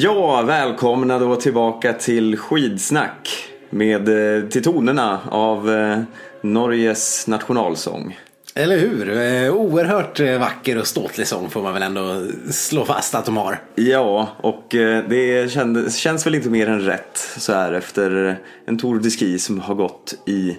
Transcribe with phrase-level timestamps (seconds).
[0.00, 5.98] Ja, välkomna då tillbaka till Skidsnack med eh, till tonerna av eh,
[6.42, 8.18] Norges nationalsång.
[8.54, 9.10] Eller hur?
[9.10, 13.60] Eh, Oerhört vacker och ståtlig sång får man väl ändå slå fast att de har.
[13.74, 14.66] Ja, och
[15.08, 18.36] det kändes, känns väl inte mer än rätt så här efter
[18.66, 20.50] en Tour de Ski som har gått i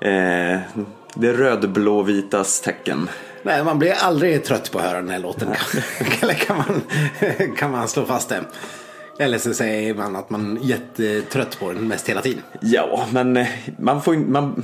[0.00, 0.60] eh,
[1.14, 3.08] det rödblåvitas tecken.
[3.42, 5.48] Nej, man blir aldrig trött på att höra den här låten.
[6.22, 6.82] Eller kan man,
[7.56, 8.44] kan man slå fast det?
[9.18, 12.42] Eller så säger man att man är jättetrött på den mest hela tiden.
[12.60, 13.48] Ja, men eh,
[13.78, 14.62] man får man,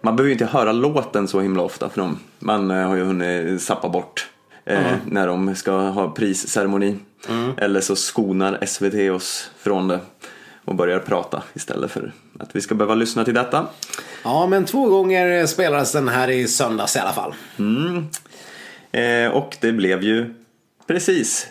[0.00, 2.18] man behöver ju inte höra låten så himla ofta för dem.
[2.38, 4.28] Man eh, har ju hunnit sappa bort
[4.64, 6.96] eh, när de ska ha prisceremoni.
[7.56, 10.00] Eller så skonar SVT oss från det
[10.64, 13.66] och börjar prata istället för att vi ska behöva lyssna till detta.
[14.24, 17.34] Ja, men två gånger spelades den här i söndags i alla fall.
[17.58, 18.08] Mm.
[18.92, 20.34] Eh, och det blev ju
[20.86, 21.48] precis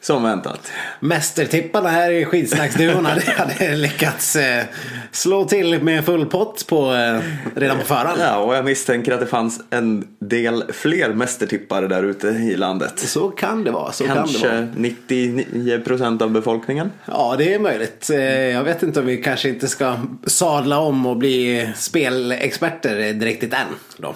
[0.00, 0.72] som väntat.
[1.00, 4.64] Mästertipparna här i skidsnacksduon hade, hade lyckats eh,
[5.12, 7.20] slå till med full pott på, eh,
[7.56, 8.20] redan på förhand.
[8.20, 12.98] Ja, och jag misstänker att det fanns en del fler mästertippare där ute i landet.
[12.98, 13.92] Så kan det vara.
[13.92, 14.66] Så kan det Kanske vara.
[14.76, 16.92] 99% av befolkningen.
[17.04, 18.10] Ja, det är möjligt.
[18.10, 23.42] Eh, Jag vet inte om vi kanske inte ska sadla om och bli spelexperter direkt
[23.42, 23.50] än.
[23.96, 24.14] Då.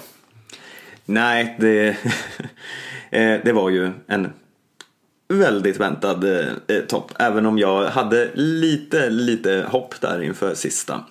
[1.05, 1.95] Nej, det,
[3.43, 4.33] det var ju en
[5.27, 7.11] väldigt väntad eh, eh, topp.
[7.19, 11.03] Även om jag hade lite, lite hopp där inför sista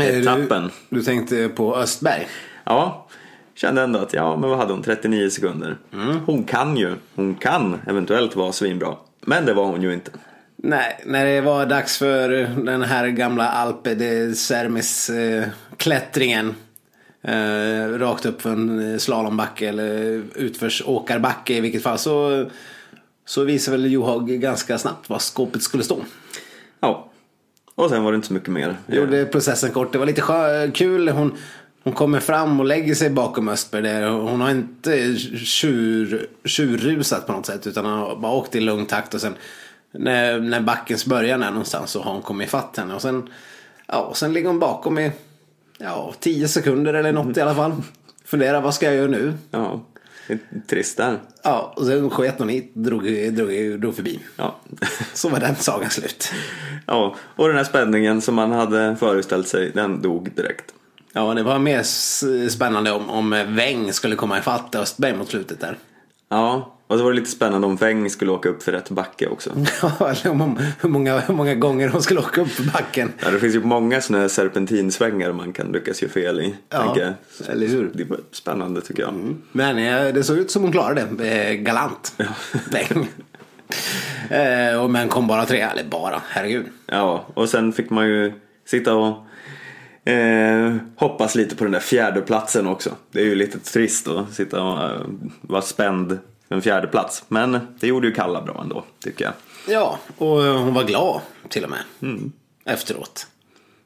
[0.00, 0.64] etappen.
[0.64, 2.28] Eh, Du, du tänkte på Östberg.
[2.64, 3.06] Ja,
[3.54, 4.82] kände ändå att ja, men vad hade hon?
[4.82, 5.76] 39 sekunder.
[6.26, 8.96] Hon kan ju, hon kan eventuellt vara svinbra.
[9.20, 10.10] Men det var hon ju inte.
[10.56, 12.28] Nej, när det var dags för
[12.64, 15.44] den här gamla Alpe de Sermis eh,
[15.76, 16.54] klättringen.
[17.22, 22.46] Eh, rakt upp för en slalombacke eller utförsåkarbacke i vilket fall så,
[23.32, 25.98] så visade väl Johaug ganska snabbt var skåpet skulle stå.
[26.80, 27.10] Ja,
[27.74, 28.76] och sen var det inte så mycket mer.
[28.86, 29.92] Gjorde processen kort.
[29.92, 31.08] Det var lite kul.
[31.08, 31.38] Hon,
[31.82, 34.08] hon kommer fram och lägger sig bakom Östberg där.
[34.08, 39.14] Hon har inte tjur, tjurrusat på något sätt utan har bara åkt i lugn takt
[39.14, 39.34] och sen
[39.92, 43.30] när, när backens börjar där någonstans så har hon kommit ifatt henne och sen,
[43.86, 45.12] ja, och sen ligger hon bakom i
[45.78, 47.72] ja, tio sekunder eller något i alla fall.
[48.24, 49.32] Funderar vad ska jag göra nu?
[49.50, 49.91] Ja, är
[50.66, 51.18] trist där.
[51.42, 54.20] Ja, och sen sket hon hit, drog, drog, drog förbi.
[54.36, 54.56] Ja.
[55.14, 56.32] Så var den sagan slut.
[56.86, 60.64] ja, och den här spänningen som man hade föreställt sig, den dog direkt.
[61.12, 61.82] Ja, det var mer
[62.48, 65.78] spännande om, om Weng skulle komma ifatt Östberg mot slutet där.
[66.28, 69.26] Ja, och så var det lite spännande om Weng skulle åka upp för rätt backe
[69.26, 69.50] också.
[69.82, 73.12] Ja, hur många, hur många gånger hon skulle åka upp för backen.
[73.24, 76.54] Ja, det finns ju många sådana här serpentinsvängar man kan lyckas göra fel i.
[76.68, 76.96] Ja,
[77.48, 77.90] eller hur?
[77.94, 79.34] Det var spännande tycker jag.
[79.52, 81.48] Men eh, det såg ut som hon klarade det.
[81.48, 82.14] Eh, galant.
[82.70, 83.08] Weng.
[84.30, 85.60] eh, och men kom bara tre.
[85.60, 86.66] Eller bara, herregud.
[86.86, 88.32] Ja, och sen fick man ju
[88.66, 89.26] sitta och
[90.10, 92.90] eh, hoppas lite på den där fjärde platsen också.
[93.12, 95.00] Det är ju lite trist att sitta och eh,
[95.40, 96.18] vara spänd
[96.52, 97.24] en fjärde plats.
[97.28, 99.34] Men det gjorde ju Kalla bra ändå, tycker jag.
[99.68, 101.80] Ja, och eh, hon var glad till och med.
[102.64, 103.26] Efteråt.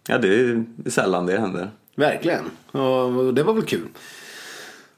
[0.09, 1.71] Ja, det är sällan det händer.
[1.95, 2.51] Verkligen.
[2.71, 3.89] Och det var väl kul.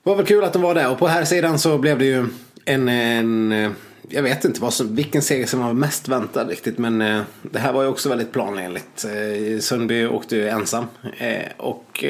[0.03, 0.91] Det var väl kul att de var där.
[0.91, 2.27] Och på här sidan så blev det ju
[2.65, 3.71] en, en eh,
[4.09, 6.79] jag vet inte vad som, vilken seger som var mest väntad riktigt.
[6.79, 9.07] Men eh, det här var ju också väldigt planenligt.
[9.61, 10.87] Sundby åkte ju ensam.
[11.57, 12.05] Och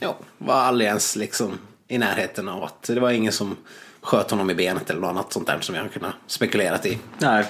[0.00, 1.58] ja, var aldrig ens liksom
[1.88, 3.56] i närheten av att det var ingen som
[4.04, 6.98] sköt honom i benet eller något annat sånt där som jag har kunnat spekulerat i.
[7.18, 7.44] Nej.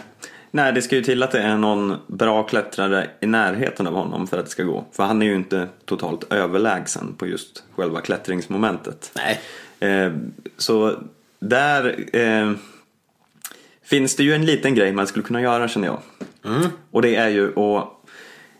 [0.51, 4.27] Nej, det ska ju till att det är någon bra klättrare i närheten av honom
[4.27, 4.85] för att det ska gå.
[4.93, 9.13] För han är ju inte totalt överlägsen på just själva klättringsmomentet.
[9.17, 9.41] Nej.
[9.81, 10.13] Eh,
[10.57, 10.97] så
[11.39, 12.53] där eh,
[13.83, 15.99] finns det ju en liten grej man skulle kunna göra känner jag.
[16.91, 17.89] Och det är ju att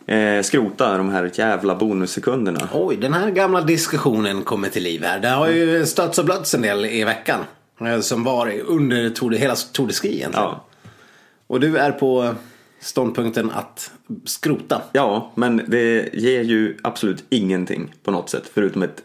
[0.05, 2.69] eh, skrota de här jävla bonussekunderna.
[2.73, 5.19] Oj, den här gamla diskussionen kommer till liv här.
[5.19, 7.39] Det har ju stötts och blötts en del i veckan.
[7.81, 10.47] Eh, Som var under Tour de, hela Tour de Ski egentligen.
[10.47, 10.65] Ja.
[11.47, 12.35] Och du är på
[12.79, 13.91] ståndpunkten att
[14.25, 14.81] skrota.
[14.93, 19.01] ja, men det ger ju absolut ingenting på något sätt förutom ett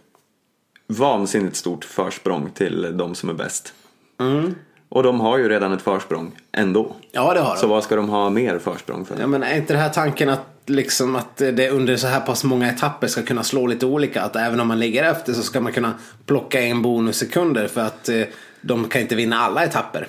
[0.87, 3.73] vansinnigt stort försprång till de som är bäst.
[4.89, 6.93] Och de har ju redan ett försprång ändå.
[7.13, 7.71] Ja, det har Så de.
[7.71, 9.17] vad ska de ha mer försprång för?
[9.21, 12.45] Ja, men är inte det här tanken att, liksom att det under så här pass
[12.45, 14.23] många etapper ska kunna slå lite olika?
[14.23, 15.95] Att även om man ligger efter så ska man kunna
[16.27, 18.23] plocka in bonussekunder för att eh,
[18.61, 20.09] de kan inte vinna alla etapper.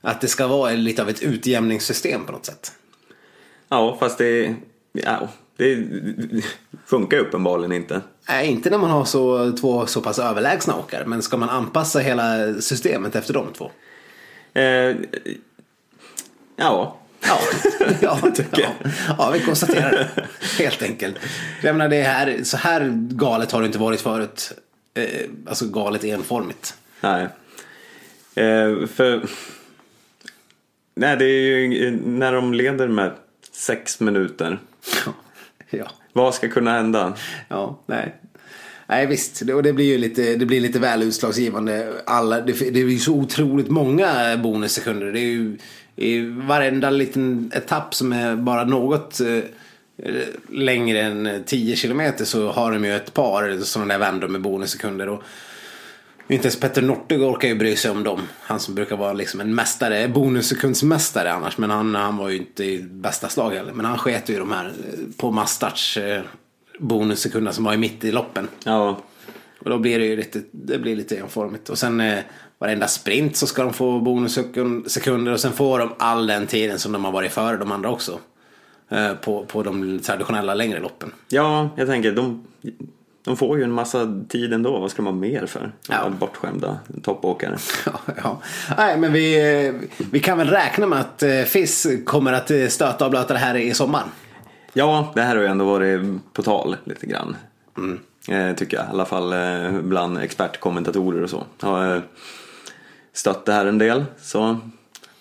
[0.00, 2.72] Att det ska vara lite av ett utjämningssystem på något sätt.
[3.68, 4.54] Ja, fast det,
[4.92, 5.86] ja, det
[6.86, 8.00] funkar ju uppenbarligen inte.
[8.28, 11.04] Nej, inte när man har så, två så pass överlägsna åkare.
[11.06, 13.70] Men ska man anpassa hela systemet efter de två?
[14.54, 14.96] Eh,
[16.56, 17.38] ja, Ja,
[18.00, 18.18] ja,
[18.56, 18.72] ja,
[19.18, 20.26] ja, vi konstaterar det.
[20.62, 21.16] Helt enkelt.
[21.62, 24.52] Jag menar, det här, så här galet har det inte varit förut.
[24.94, 25.06] Eh,
[25.46, 26.74] alltså galet enformigt.
[27.00, 27.28] Nej.
[28.34, 29.22] Eh, för...
[30.94, 33.12] Nej, det är ju när de leder med
[33.52, 34.58] sex minuter.
[35.74, 37.14] Ja, Vad ska kunna hända?
[37.48, 38.14] ja nej.
[38.86, 41.92] Nej visst, och det blir ju lite, det blir lite väl utslagsgivande.
[42.06, 45.12] Alla, det, det är ju så otroligt många bonussekunder.
[45.12, 45.58] Det är ju
[45.96, 49.38] i varenda liten etapp som är bara något eh,
[50.50, 55.08] längre än 10 kilometer så har de ju ett par sådana där vändor med bonussekunder.
[55.08, 55.22] Och
[56.28, 58.20] inte ens Petter Northug orkar ju bry sig om dem.
[58.40, 61.58] Han som brukar vara liksom en mästare, bonussekundsmästare annars.
[61.58, 63.72] Men han, han var ju inte i bästa slag heller.
[63.72, 66.22] Men han sket ju de här eh, på massstarts eh,
[66.78, 68.48] bonussekunderna som var i mitt i loppen.
[68.64, 69.00] Ja,
[69.58, 71.68] Och då blir det ju lite, det blir lite enformigt.
[71.68, 72.18] Och sen eh,
[72.58, 76.92] varenda sprint så ska de få bonussekunder och sen får de all den tiden som
[76.92, 78.18] de har varit före de andra också.
[78.88, 81.12] Eh, på, på de traditionella längre loppen.
[81.28, 82.44] ja jag tänker de,
[83.24, 84.78] de får ju en massa tid ändå.
[84.78, 85.72] Vad ska ha mer för?
[85.88, 86.10] Ja.
[86.20, 87.56] Bortskämda toppåkare.
[87.86, 88.42] Ja, ja.
[88.76, 89.72] Nej, men vi,
[90.10, 93.38] vi kan väl räkna med att eh, FIS kommer att eh, stöta och blöta det
[93.38, 94.02] här i sommar.
[94.72, 96.00] Ja, det här har ju ändå varit
[96.32, 97.36] på tal lite grann.
[98.28, 98.86] Eh, tycker jag.
[98.86, 101.44] I alla fall eh, bland expertkommentatorer och så.
[101.60, 102.02] Har eh,
[103.12, 104.04] stött det här en del.
[104.20, 104.58] Så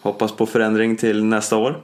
[0.01, 1.81] hoppas på förändring till nästa år.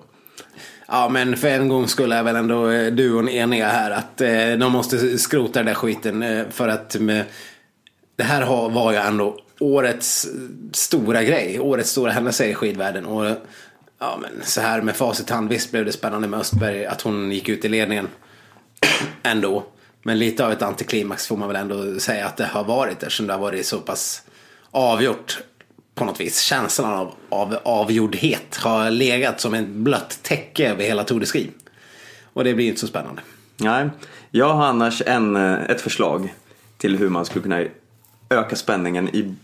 [0.89, 4.51] Ja, men för en gång skulle jag väl ändå eh, duon eniga här att eh,
[4.51, 7.25] de måste skrota den där skiten eh, för att med,
[8.16, 10.28] det här har, var ju ändå årets
[10.72, 13.06] stora grej, årets stora händelse i skidvärlden.
[13.06, 13.38] Och,
[14.00, 17.01] ja, men så här med facit i hand, visst blev det spännande med Östberg att
[17.01, 18.07] hon gick ut i ledningen
[19.24, 19.63] ändå.
[20.04, 23.28] Men lite av ett antiklimax får man väl ändå säga att det har varit eftersom
[23.28, 24.24] det har varit så pass
[24.72, 25.39] avgjort
[25.97, 26.41] på något vis.
[26.41, 31.49] Känslan av, av avgjordhet har legat som ett blött täcke över hela Tour de Ski.
[32.33, 33.21] Och det blir inte så spännande.
[33.57, 33.89] Nej,
[34.31, 36.33] jag har annars en, eh, ett förslag
[36.77, 37.63] till hur man skulle kunna
[38.29, 39.35] öka spänningen i,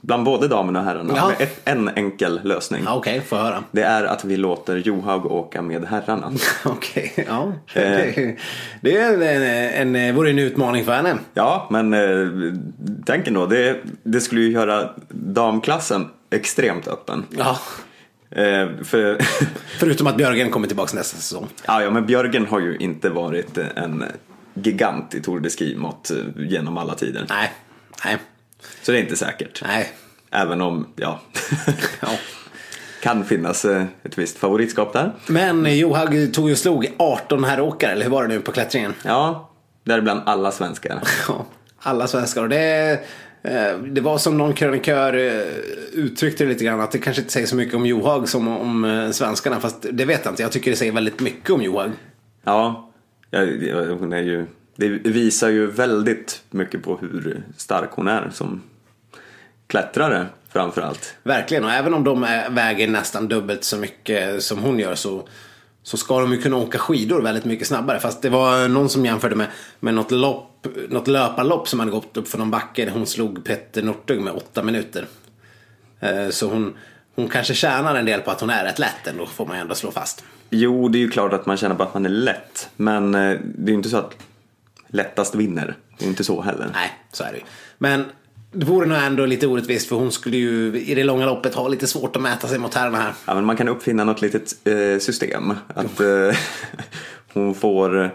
[0.00, 1.12] bland både damerna och herrarna.
[1.16, 1.28] Ja.
[1.28, 2.82] Med ett, en enkel lösning.
[2.86, 3.64] Ja, Okej, får jag höra.
[3.70, 6.32] Det är att vi låter Johaug åka med herrarna.
[6.64, 7.52] Okej, ja.
[7.74, 8.36] Det,
[8.80, 11.18] det är en, en, vore en utmaning för henne.
[11.34, 12.54] Ja, men eh,
[13.06, 17.24] tänk ändå, det, det skulle ju göra damklassen extremt öppen.
[17.30, 17.58] Ja.
[18.30, 19.18] Eh, för,
[19.78, 21.46] Förutom att Björgen kommer tillbaka nästa säsong.
[21.66, 24.04] ja, ja, men Björgen har ju inte varit en
[24.54, 25.50] gigant i Tour de
[26.10, 27.26] eh, genom alla tider.
[27.28, 27.52] Nej,
[28.04, 28.18] nej,
[28.82, 29.62] Så det är inte säkert.
[29.66, 29.92] nej.
[30.30, 31.20] Även om, ja,
[32.00, 32.08] Ja.
[33.02, 35.12] kan finnas eh, ett visst favoritskap där.
[35.26, 38.94] Men Johaug tog och slog 18 herråkare, eller hur var det nu på klättringen?
[39.02, 39.50] Ja,
[39.84, 41.02] däribland alla svenskar.
[41.28, 41.46] Ja,
[41.78, 42.42] alla svenskar.
[42.42, 42.90] Och det,
[43.42, 45.42] eh, det var som någon krönikör eh,
[45.92, 49.10] uttryckte det lite grann att det kanske inte säger så mycket om Johaug som om
[49.12, 49.60] svenskarna.
[49.60, 50.42] Fast det vet jag inte.
[50.42, 51.90] Jag tycker det säger väldigt mycket om Johaug.
[52.44, 52.90] Ja,
[53.30, 53.40] ja,
[54.00, 58.62] hon är ju, det visar ju väldigt mycket på hur stark hon är som
[59.66, 61.14] klättrare framför allt.
[61.22, 61.64] Verkligen.
[61.64, 65.28] Och även om de väger nästan dubbelt så mycket som hon gör så,
[65.82, 68.00] så ska de ju kunna åka skidor väldigt mycket snabbare.
[68.00, 69.46] Fast det var någon som jämförde med,
[69.80, 72.90] med något, lopp, något löparlopp som hade gått upp för någon backe.
[72.90, 75.06] Hon slog Petter Northug med åtta minuter.
[76.00, 76.76] Eh, Så hon,
[77.14, 79.60] hon kanske tjänar en del på att hon är rätt lätt ändå, får man ju
[79.60, 80.24] ändå slå fast.
[80.50, 82.68] Jo, det är ju klart att man känner på att man är lätt.
[82.76, 84.16] Men eh, det är ju inte så att
[84.94, 85.76] lättast vinner.
[85.98, 86.66] Det är inte så heller.
[86.74, 87.44] Nej, så är det ju.
[87.78, 88.04] Men
[88.52, 91.68] det vore nog ändå lite orättvist för hon skulle ju i det långa loppet ha
[91.68, 93.12] lite svårt att mäta sig mot herrarna här.
[93.26, 95.54] Ja, men man kan uppfinna något litet eh, system.
[95.74, 96.36] Att eh,
[97.32, 98.08] hon får eh,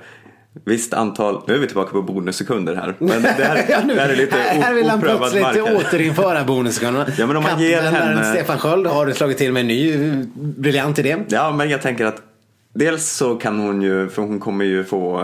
[0.65, 2.95] visst antal, nu är vi tillbaka på bonussekunder här.
[2.99, 5.55] Men det här, Ja, nu, det här är lite här, här vill han plötsligt mark
[5.55, 5.75] här.
[5.75, 7.07] återinföra bonussekunderna.
[7.17, 9.97] Ja, men om man ger henne- Stefan Sköld har du slagit till med en ny
[10.35, 11.17] briljant idé.
[11.29, 12.21] Ja, men jag tänker att
[12.73, 15.21] dels så kan hon ju, för hon kommer ju få,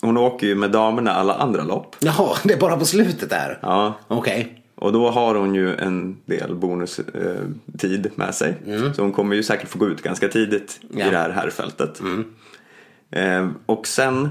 [0.00, 1.96] hon åker ju med damerna alla andra lopp.
[1.98, 3.58] Jaha, det är bara på slutet där?
[3.62, 4.62] Ja, Okej.
[4.74, 8.54] och då har hon ju en del bonustid eh, med sig.
[8.96, 11.06] Så hon kommer ju säkert få gå ut ganska tidigt Ja.
[11.06, 12.00] i det här herrfältet.
[13.10, 14.28] Eh, och sen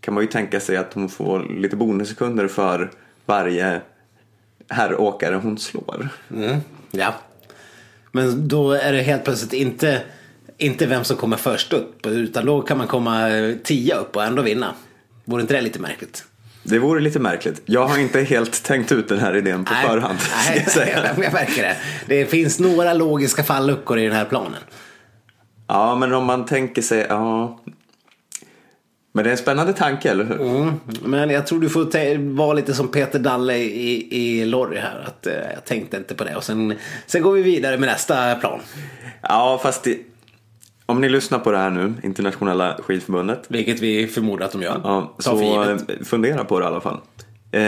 [0.00, 2.90] kan man ju tänka sig att hon får lite bonussekunder för
[3.26, 3.80] varje
[4.68, 6.08] herråkare hon slår.
[6.34, 6.56] Mm.
[6.90, 7.14] Ja.
[8.12, 10.02] Men då är det helt plötsligt inte,
[10.58, 12.06] inte vem som kommer först upp.
[12.06, 14.74] Utan då kan man komma eh, tia upp och ändå vinna.
[15.24, 16.24] Vore inte det lite märkligt?
[16.62, 17.62] Det vore lite märkligt.
[17.64, 20.20] Jag har inte helt tänkt ut den här idén på förhand.
[20.20, 21.10] ska Nej, jag säga.
[21.22, 21.76] jag märker det.
[22.06, 24.60] Det finns några logiska falluckor i den här planen.
[25.68, 27.60] Ja, men om man tänker sig, ja.
[29.12, 30.40] Men det är en spännande tanke, eller hur?
[30.40, 30.80] Mm.
[31.04, 35.04] Men jag tror du får vara lite som Peter Dalle i, i Lorry här.
[35.06, 36.36] Att, eh, jag tänkte inte på det.
[36.36, 36.74] Och sen,
[37.06, 38.60] sen går vi vidare med nästa plan.
[39.22, 39.98] Ja, fast det,
[40.86, 43.44] om ni lyssnar på det här nu, Internationella skidförbundet.
[43.48, 44.80] Vilket vi förmodar att de gör.
[44.84, 46.98] Ja, Ta så eh, fundera på det i alla fall.
[47.52, 47.62] Eh,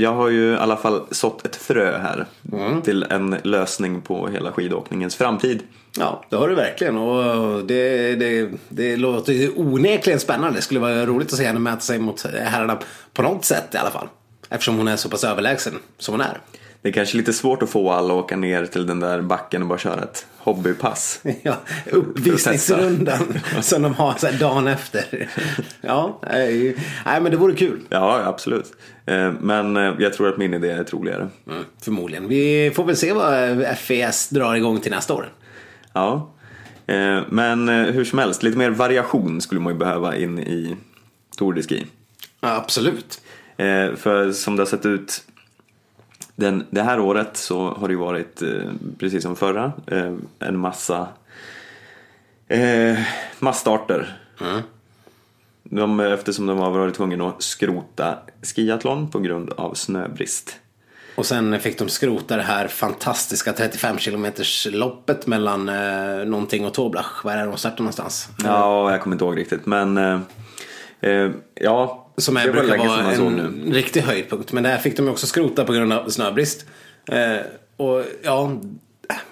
[0.00, 2.82] jag har ju i alla fall sått ett frö här Mm.
[2.82, 5.62] till en lösning på hela skidåkningens framtid.
[5.98, 6.96] Ja, det har du verkligen.
[6.96, 10.58] Och det, det, det låter onekligen spännande.
[10.58, 12.78] Det skulle vara roligt att se henne mäta sig mot herrarna
[13.14, 14.08] på något sätt i alla fall.
[14.48, 16.38] Eftersom hon är så pass överlägsen som hon är.
[16.82, 19.62] Det är kanske lite svårt att få alla att åka ner till den där backen
[19.62, 21.20] och bara köra ett hobbypass.
[21.42, 21.56] Ja,
[21.90, 25.28] uppvisningsrundan som de har så här dagen efter.
[25.80, 27.80] Ja, nej, men det vore kul.
[27.88, 28.72] Ja, absolut.
[29.06, 31.28] Eh, Men eh, jag tror att min idé är troligare.
[31.46, 32.28] Mm, förmodligen.
[32.28, 35.32] Vi får väl se vad FES drar igång till nästa år.
[35.92, 36.28] Ja,
[36.86, 40.76] Eh, men eh, hur som helst, lite mer variation skulle man ju behöva in i
[41.38, 41.86] Tour de Ski.
[42.40, 43.20] Ja, absolut.
[43.56, 45.24] Eh, För som det har sett ut
[46.36, 50.58] den, det här året så har det ju varit, eh, precis som förra, eh, en
[50.58, 51.08] massa
[52.48, 52.98] eh,
[53.38, 54.18] massstarter.
[55.64, 60.58] De, eftersom de har varit tvungna att skrota skiathlon på grund av snöbrist.
[61.14, 64.26] Och sen fick de skrota det här fantastiska 35 km
[64.66, 67.24] loppet mellan eh, någonting och Toblach.
[67.24, 68.28] Var är de startar någonstans?
[68.44, 70.20] Ja, jag kommer inte ihåg riktigt men eh,
[71.00, 73.72] eh, ja, Som är, brukar vara man en nu.
[73.72, 74.52] riktig höjdpunkt.
[74.52, 76.66] Men det här fick de också skrota på grund av snöbrist.
[77.08, 77.36] Eh,
[77.76, 78.52] och ja,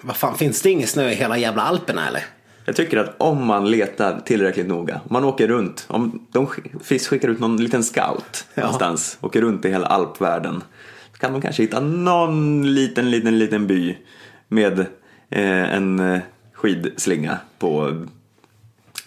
[0.01, 2.23] vad fan, finns det ingen snö i hela jävla Alperna eller?
[2.65, 7.09] Jag tycker att om man letar tillräckligt noga, man åker runt, om de sk- Fisk
[7.09, 8.61] skickar ut någon liten scout Ja.
[8.61, 10.63] någonstans, åker runt i hela alpvärlden,
[11.13, 13.97] så kan de kanske hitta någon liten, liten, liten by
[14.47, 14.79] med
[15.29, 16.19] eh, en eh,
[16.53, 18.05] skidslinga på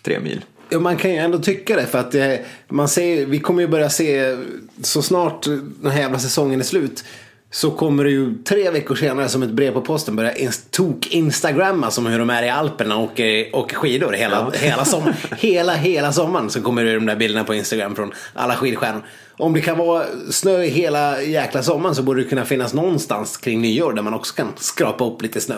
[0.03, 0.45] tre mil.
[0.69, 2.35] Ja, man kan ju ändå tycka det för att eh,
[2.69, 4.37] man ser, vi kommer ju börja se
[4.83, 5.45] så snart
[5.83, 7.05] den här jävla säsongen är slut
[7.51, 11.91] så kommer det ju tre veckor senare som ett brev på posten börja ins- tok-instagramma
[11.91, 16.13] som hur de är i Alperna och åker, åker skidor hela, hela, som, hela, hela
[16.13, 16.51] sommaren.
[16.51, 19.03] Så kommer det de där bilderna på Instagram från alla skidstjärnor.
[19.37, 23.63] Om det kan vara snö hela jäkla sommaren så borde det kunna finnas någonstans kring
[23.63, 25.57] nyår där man också kan skrapa upp lite snö.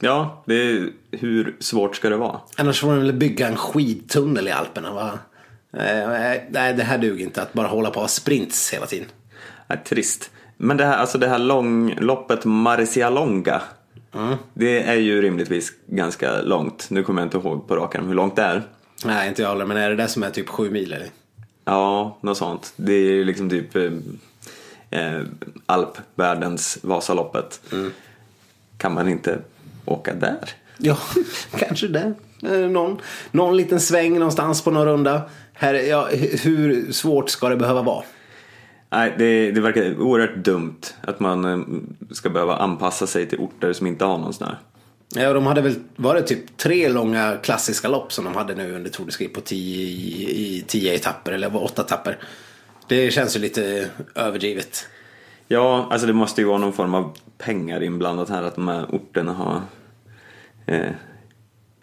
[0.00, 2.40] Ja, det är, hur svårt ska det vara?
[2.56, 5.18] Annars får man väl bygga en skidtunnel i Alperna va?
[5.72, 6.08] Eh,
[6.50, 9.06] Nej, det här duger inte att bara hålla på och ha sprints hela tiden.
[9.66, 10.30] Nej, trist.
[10.56, 13.62] Men det här, alltså det här långloppet Marcialonga,
[14.54, 16.86] det är ju rimligtvis ganska långt.
[16.90, 18.62] Nu kommer jag inte ihåg på rak arm hur långt det är.
[19.04, 21.08] Nej, inte jag heller, men är det det som är typ sju mil eller?
[21.64, 22.72] Ja, något sånt.
[22.76, 23.92] Det är ju liksom typ eh,
[24.90, 25.22] eh,
[25.66, 27.60] alpvärldens Vasaloppet.
[28.78, 29.38] Kan man inte
[29.92, 30.38] åka där?
[30.78, 30.98] Ja,
[31.58, 32.12] kanske det.
[32.42, 35.22] Eh, Någon, någon liten sväng någonstans på någon runda.
[35.52, 38.04] Här, ja, hu- hur svårt ska det behöva vara?
[38.90, 41.58] Nej, det, det verkar oerhört dumt att man eh,
[42.14, 44.46] ska behöva anpassa sig till orter som inte har någon snö.
[45.14, 48.90] Ja, de hade väl varit typ tre långa klassiska lopp som de hade nu under
[48.90, 52.18] Tour de Ski på tio, i, tio etapper eller var åtta etapper.
[52.88, 54.86] Det känns ju lite överdrivet.
[55.48, 58.86] Ja, alltså det måste ju vara någon form av pengar inblandat här att de här
[58.94, 59.62] orterna har
[60.68, 60.90] eh,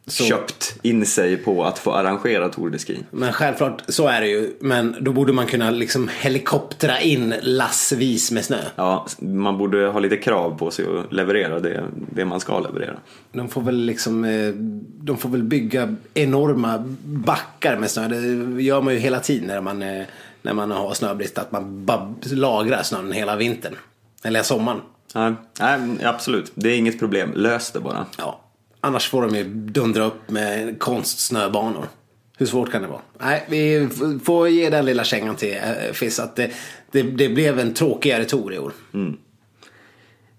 [0.08, 3.00] Så- köpt in sig på att få arrangera Tour de Ski.
[3.12, 4.54] Men självklart, så är det ju.
[4.60, 8.58] Men då borde man kunna liksom helikoptera in lassvis med snö.
[8.76, 12.98] Ja, man borde ha lite krav på sig att leverera det, det man ska leverera.
[13.32, 14.50] De får väl liksom, eh,
[15.04, 18.08] de får väl bygga enorma backar med snö.
[18.08, 20.06] Det gör man ju hela tiden när man, eh,
[20.42, 21.38] när man har snöbrist.
[21.38, 23.76] Att man bara lagrar snön hela vintern.
[24.24, 24.82] Eller sommaren.
[25.16, 26.52] Nej, nej, absolut.
[26.56, 27.32] Det är inget problem.
[27.36, 28.06] Lös det bara.
[28.18, 28.42] Ja.
[28.86, 31.88] Annars får de ju dundra upp med konstsnöbanor.
[32.38, 33.02] Hur svårt kan det vara?
[33.20, 33.90] Nej, vi
[34.24, 36.52] får ge den lilla kängan till eh, Fiss att det,
[36.92, 38.74] det, det blev en tråkigare tour i år.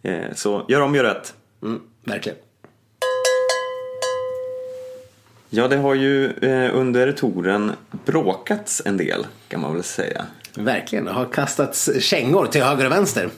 [0.03, 1.35] Eh, Så gör om, gör rätt.
[1.63, 2.39] Mm, verkligen.
[5.51, 7.73] Ja, det har ju eh, under touren
[8.05, 10.27] bråkats en del, kan man väl säga.
[10.55, 11.05] Verkligen.
[11.05, 13.29] Det har kastats kängor till höger och vänster.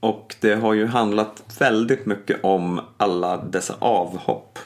[0.00, 4.58] Och det har ju handlat väldigt mycket om alla dessa avhopp.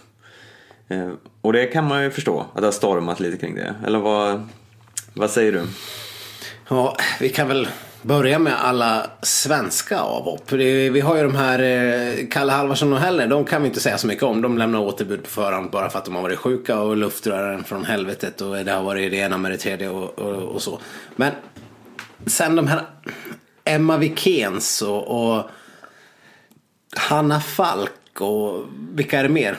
[0.89, 1.11] Eh,
[1.41, 3.75] och det kan man ju förstå, att det har stormat lite kring det.
[3.87, 4.49] Eller vad,
[5.15, 5.67] vad säger du?
[6.69, 7.69] Ja, vi kan väl
[8.03, 10.53] börja med alla svenska avhopp.
[10.53, 13.99] Vi har ju de här eh, Kalle Halvarsson och Hellner, de kan vi inte säga
[13.99, 14.43] så mycket om.
[14.43, 17.85] De lämnar återbud på förhand bara för att de har varit sjuka och luftrören från
[17.85, 20.79] helvetet och det har varit det ena med det tredje och, och, och så.
[21.17, 21.33] Men
[22.27, 22.83] sen de här
[23.65, 25.51] Emma Wikens och, och
[26.97, 29.59] Hanna Falk och vilka är det mer?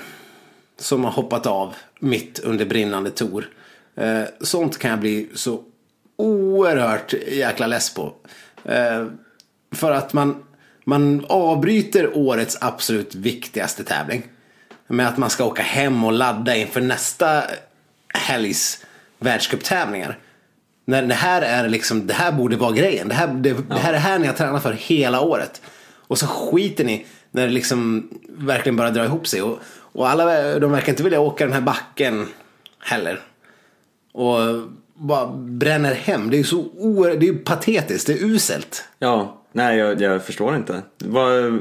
[0.79, 3.49] Som har hoppat av mitt under brinnande tor.
[3.95, 5.63] Eh, sånt kan jag bli så
[6.17, 8.13] oerhört jäkla less på.
[8.63, 9.07] Eh,
[9.71, 10.43] för att man,
[10.83, 14.23] man avbryter årets absolut viktigaste tävling.
[14.87, 17.43] med att man ska åka hem och ladda inför nästa
[18.07, 18.85] helgs
[19.19, 20.19] världscuptävlingar.
[20.85, 23.07] När det här är liksom, det här borde vara grejen.
[23.07, 25.61] Det här, det, det här är här ni har tränat för hela året.
[26.07, 29.41] Och så skiter ni när det liksom verkligen bara drar ihop sig.
[29.41, 32.27] Och, och alla, de verkar inte vilja åka den här backen
[32.79, 33.19] heller.
[34.13, 34.37] Och
[34.93, 36.29] bara bränner hem.
[36.29, 38.87] Det är ju så oerhört, det är ju patetiskt, det är uselt.
[38.99, 40.81] Ja, nej jag, jag förstår inte.
[40.97, 41.59] Vad,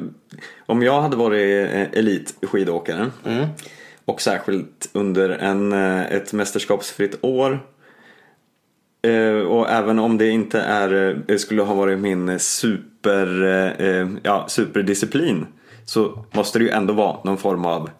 [0.67, 3.47] om jag hade varit elitskidåkare mm.
[4.05, 7.59] och särskilt under en, ett mästerskapsfritt år eh,
[9.49, 13.43] och även om det inte är, det skulle ha varit min super,
[13.79, 15.47] eh, ja, superdisciplin
[15.85, 17.91] så måste det ju ändå vara någon form av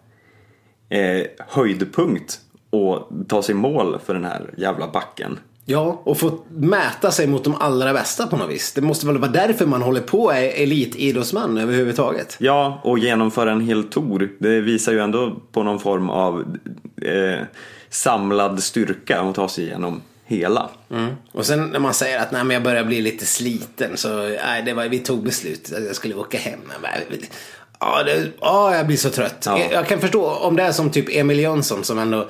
[0.89, 5.39] eh, höjdpunkt och ta sig mål för den här jävla backen.
[5.67, 8.73] Ja, och få mäta sig mot de allra bästa på något vis.
[8.73, 12.37] Det måste väl vara därför man håller på är elitidrottsman överhuvudtaget.
[12.39, 14.31] Ja, och genomföra en hel tour.
[14.39, 16.57] Det visar ju ändå på någon form av
[17.01, 17.45] eh,
[17.89, 20.69] samlad styrka att ta sig igenom hela.
[20.91, 21.15] Mm.
[21.31, 24.63] Och sen när man säger att nej, men jag börjar bli lite sliten så nej,
[24.65, 26.59] det var, vi tog beslutet att jag skulle åka hem.
[27.79, 29.43] Ja, det, ja, jag blir så trött.
[29.45, 29.59] Ja.
[29.59, 32.29] Jag, jag kan förstå om det är som typ Emil Jönsson som ändå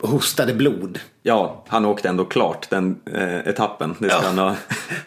[0.00, 1.00] hostade blod.
[1.22, 3.96] Ja, han åkte ändå klart den eh, etappen.
[3.98, 4.26] Det ska ja.
[4.26, 4.54] han ha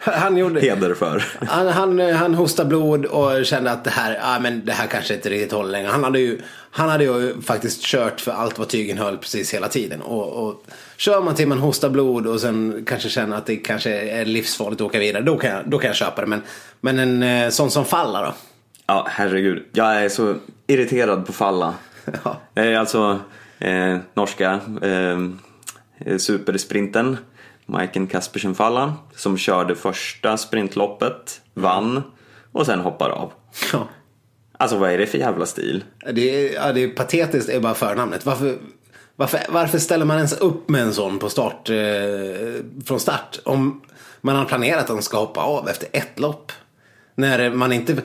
[0.00, 1.24] han gjorde, heder för.
[1.46, 5.14] Han, han, han hostade blod och kände att det här, ah, men det här kanske
[5.14, 5.88] inte riktigt håller längre.
[5.88, 6.40] Han hade, ju,
[6.76, 10.02] han hade ju faktiskt kört för allt vad tygen höll precis hela tiden.
[10.02, 10.64] Och, och
[10.96, 14.80] kör man till man hostar blod och sen kanske känner att det kanske är livsfarligt
[14.80, 15.22] att åka vidare.
[15.22, 16.26] Då kan jag, då kan jag köpa det.
[16.26, 16.42] Men,
[16.80, 18.34] men en eh, sån som Falla då?
[18.86, 19.64] Ja, herregud.
[19.72, 20.34] Jag är så
[20.66, 21.74] irriterad på Falla.
[22.54, 22.78] Ja.
[22.78, 23.20] Alltså
[23.58, 25.18] eh, norska eh,
[26.18, 27.16] supersprinten.
[27.66, 32.02] Majken Kaspersen Falla som körde första sprintloppet, vann
[32.52, 33.32] och sen hoppar av.
[33.72, 33.88] Ja.
[34.58, 35.84] Alltså vad är det för jävla stil?
[36.12, 38.26] Det är, ja, det är patetiskt är bara förnamnet.
[38.26, 38.58] Varför,
[39.16, 41.76] varför, varför ställer man ens upp med en sån på start, eh,
[42.86, 43.38] från start?
[43.44, 43.82] Om
[44.20, 46.52] man har planerat att de ska hoppa av efter ett lopp.
[47.14, 47.96] När man inte,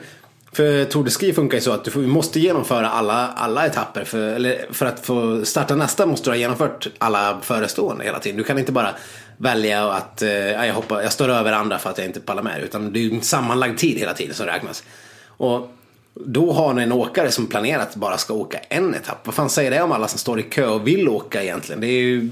[0.52, 4.04] för Tour de Ski funkar ju så att du måste genomföra alla, alla etapper.
[4.04, 8.38] För, eller för att få starta nästa måste du ha genomfört alla förestående hela tiden.
[8.38, 8.94] Du kan inte bara
[9.36, 10.30] välja att eh,
[10.66, 12.62] jag, hoppar, jag står över andra för att jag inte pallar med.
[12.62, 14.84] Utan det är ju en sammanlagd tid hela tiden som räknas.
[15.26, 15.70] Och
[16.14, 19.26] då har ni en åkare som planerat bara ska åka en etapp.
[19.26, 21.80] Vad fan säger det om alla som står i kö och vill åka egentligen?
[21.80, 22.28] Det är ju,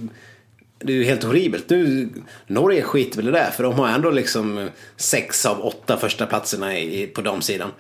[0.79, 1.71] det är ju helt horribelt.
[1.71, 2.09] Nu,
[2.47, 6.79] Norge skiter väl i det, för de har ändå liksom sex av åtta första platserna
[6.79, 7.71] i, på de sidan.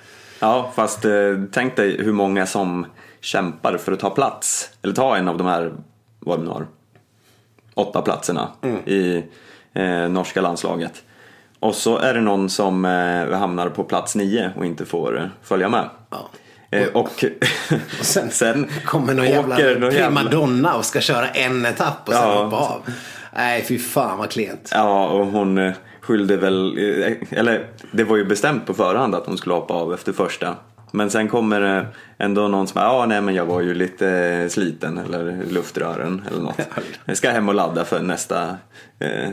[0.41, 1.13] Ja, fast eh,
[1.53, 2.87] tänk dig hur många som
[3.21, 4.71] kämpar för att ta plats.
[4.83, 5.73] Eller ta en av de här,
[6.21, 6.67] vad det nu har,
[7.75, 8.77] åtta platserna mm.
[8.77, 9.25] i
[9.73, 11.03] eh, norska landslaget.
[11.61, 15.27] Och så är det någon som eh, hamnar på plats nio och inte får eh,
[15.43, 15.89] följa med.
[16.11, 16.31] Ja.
[16.71, 17.25] Eh, och,
[18.01, 19.57] och sen, sen kommer någon jävla
[19.91, 22.45] primadonna och ska köra en etapp och sen ja.
[22.45, 22.83] hoppa av.
[23.37, 24.71] Nej, fy fan vad klent.
[24.75, 26.79] Ja, och hon skyllde väl,
[27.31, 30.57] eller det var ju bestämt på förhand att hon skulle hoppa av efter första.
[30.91, 31.87] Men sen kommer det
[32.19, 36.61] ändå någon som ja nej men jag var ju lite sliten eller luftrören eller något.
[37.05, 38.57] Jag ska hem och ladda för nästa
[38.99, 39.31] eh,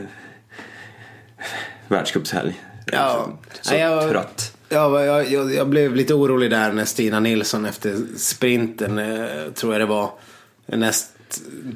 [1.88, 2.60] världscupshelg.
[2.92, 3.28] Ja,
[3.62, 4.52] så jag, trött.
[4.68, 9.72] Ja, jag, jag, jag, blev lite orolig där när Stina Nilsson efter sprinten, eh, tror
[9.72, 10.10] jag det var,
[10.66, 11.10] näst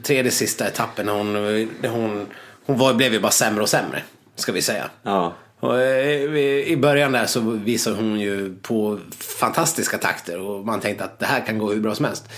[0.03, 1.37] tredje sista etappen, hon,
[1.83, 2.27] hon,
[2.67, 4.03] hon var, blev ju bara sämre och sämre
[4.35, 4.91] ska vi säga.
[5.03, 5.35] Ja.
[5.61, 11.05] Och eh, I början där så visade hon ju på fantastiska takter och man tänkte
[11.05, 12.29] att det här kan gå hur bra som helst.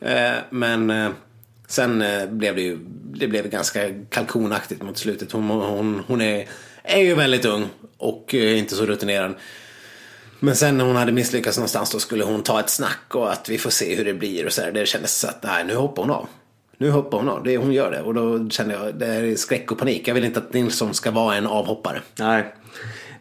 [0.00, 1.12] Eh, men
[1.66, 2.78] sen blev det ju
[3.14, 5.32] det blev ganska kalkonaktigt mot slutet.
[5.32, 6.48] Hon, hon, hon är,
[6.88, 9.34] är ju väldigt ung och inte så rutinerad.
[10.40, 13.48] Men sen när hon hade misslyckats någonstans då skulle hon ta ett snack och att
[13.48, 14.72] vi får se hur det blir och så där.
[14.72, 16.28] Det kändes att nej, nu hoppar hon av
[16.78, 17.42] nu hoppar hon av.
[17.42, 18.02] Det, hon gör det.
[18.02, 20.08] Och då kände jag, det är skräck och panik.
[20.08, 22.00] Jag vill inte att Nilsson ska vara en avhoppare.
[22.18, 22.54] Nej.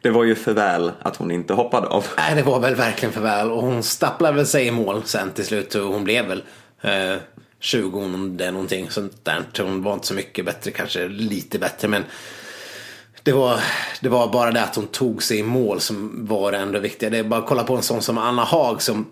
[0.01, 2.05] Det var ju för väl att hon inte hoppade av.
[2.17, 3.51] Nej, det var väl verkligen för väl.
[3.51, 5.75] Och hon stapplade väl sig i mål sen till slut.
[5.75, 6.43] Och hon blev väl
[6.81, 7.19] eh,
[7.59, 9.43] 20 om det är någonting sånt där.
[9.59, 11.87] Hon var inte så mycket bättre, kanske lite bättre.
[11.87, 12.03] Men
[13.27, 13.59] det var,
[14.01, 17.09] det var bara det att hon tog sig i mål som var det ändå viktiga.
[17.09, 19.05] Det är bara att kolla på en sån som Anna Haag som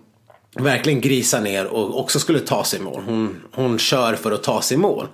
[0.54, 3.02] verkligen grisa ner och också skulle ta sig i mål.
[3.06, 5.08] Hon, hon kör för att ta sig i mål.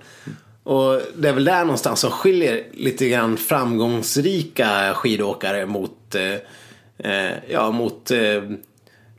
[0.62, 7.32] Och det är väl där någonstans som skiljer lite grann framgångsrika skidåkare mot, eh, eh
[7.48, 8.42] ja, mot eh,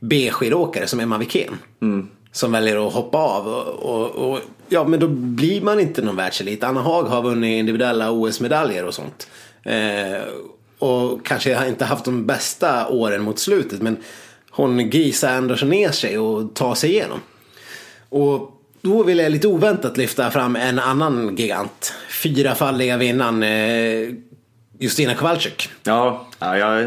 [0.00, 1.58] B-skidåkare som Emma Wikén.
[1.82, 2.08] Mm.
[2.32, 3.48] Som väljer att hoppa av.
[3.48, 6.64] Och, och, och, ja, men då blir man inte någon världselit.
[6.64, 9.28] Anna Haag har vunnit individuella OS-medaljer och sånt.
[9.64, 10.22] Eh,
[10.78, 13.82] och kanske inte haft de bästa åren mot slutet.
[13.82, 13.96] Men
[14.50, 17.20] hon grisar ändå ner sig och tar sig igenom.
[18.08, 18.50] Och
[18.80, 21.94] då vill jag lite oväntat lyfta fram en annan gigant.
[22.08, 24.14] Fyrafaldiga vinnaren eh,
[24.78, 25.68] Justina Kowalczyk.
[25.82, 26.82] Ja, ja jag,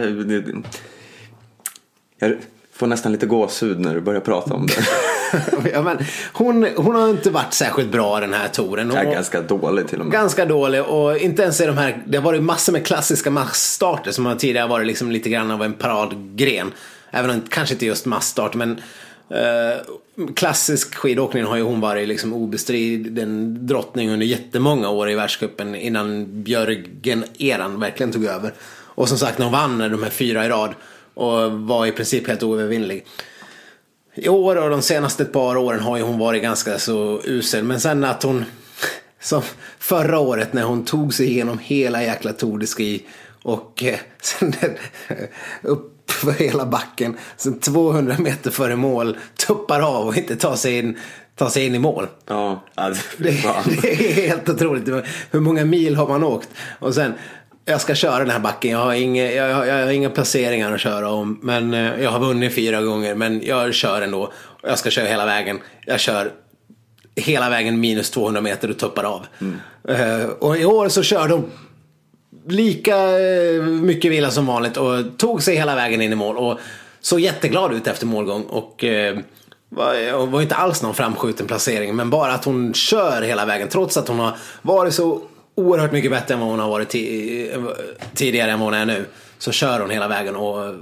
[2.19, 2.37] jag
[2.73, 4.73] får nästan lite gåshud när du börjar prata om det.
[5.73, 5.97] ja, men
[6.33, 8.91] hon, hon har inte varit särskilt bra den här touren.
[8.91, 10.13] Hon- ganska dålig till och med.
[10.13, 14.11] Ganska dålig och inte ens i de här, det har varit massor med klassiska massstarter
[14.11, 16.71] som har tidigare varit liksom lite grann av en paradgren.
[17.11, 18.71] Även om kanske inte just massstart men
[19.29, 25.75] eh, klassisk skidåkning har ju hon varit liksom obestriden drottning under jättemånga år i världscupen
[25.75, 28.53] innan Björgen-eran verkligen tog över.
[28.69, 30.73] Och som sagt när hon vann de här fyra i rad
[31.13, 33.05] och var i princip helt oövervinnlig.
[34.17, 37.63] I år och de senaste ett par åren har ju hon varit ganska så usel.
[37.63, 38.45] Men sen att hon,
[39.21, 39.41] som
[39.79, 43.05] förra året när hon tog sig igenom hela jäkla Tour de Ski
[43.43, 44.53] och eh, sen
[45.61, 47.17] upp för hela backen.
[47.37, 50.97] Sen 200 meter före mål tuppar av och inte tar sig in,
[51.35, 52.07] tar sig in i mål.
[52.27, 52.63] Ja,
[53.17, 53.63] Det, fan.
[53.81, 54.87] det är helt otroligt.
[55.31, 56.49] Hur många mil har man åkt?
[56.79, 57.13] Och sen,
[57.67, 58.71] jag ska köra den här backen.
[58.71, 61.39] Jag har inga, jag, har- jag har inga placeringar att köra om.
[61.41, 63.15] Men eh, jag har vunnit fyra gånger.
[63.15, 64.31] Men jag kör ändå.
[64.63, 65.59] Jag ska köra hela vägen.
[65.85, 66.31] Jag kör
[67.15, 69.25] hela vägen minus 200 meter och tuppar av.
[69.89, 71.45] Eh, och i år så körde de
[72.47, 76.37] lika eh, mycket vila som vanligt och tog sig hela vägen in i mål.
[76.37, 76.59] Och
[77.01, 78.43] såg jätteglad ut efter målgång.
[78.43, 78.85] Och
[79.69, 81.95] var, och var inte alls någon framskjuten placering.
[81.95, 83.67] Men bara att hon kör hela vägen.
[83.67, 85.21] Trots att hon har varit så
[85.57, 87.73] oerhört mycket bättre än vad hon har varit ti-
[88.13, 89.05] tidigare än vad hon är nu.
[89.37, 90.35] Så kör hon hela vägen.
[90.35, 90.75] Och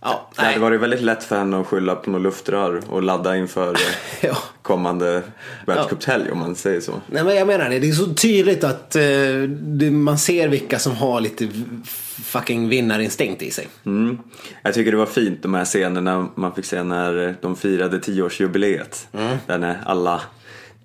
[0.00, 3.36] ja, Det hade varit väldigt lätt för henne att skylla på något luftrör och ladda
[3.36, 3.76] inför
[4.20, 4.36] Ja.
[4.62, 5.22] kommande
[5.66, 7.00] världscupshelg om man säger så.
[7.06, 10.96] Nej men jag menar det, det är så tydligt att eh, man ser vilka som
[10.96, 11.48] har lite
[12.24, 13.68] fucking vinnarinstinkt i sig.
[13.86, 14.18] Mm.
[14.62, 19.08] Jag tycker det var fint de här scenerna man fick se när de firade tioårsjubileet.
[19.12, 19.36] Mm.
[19.46, 20.20] Där när alla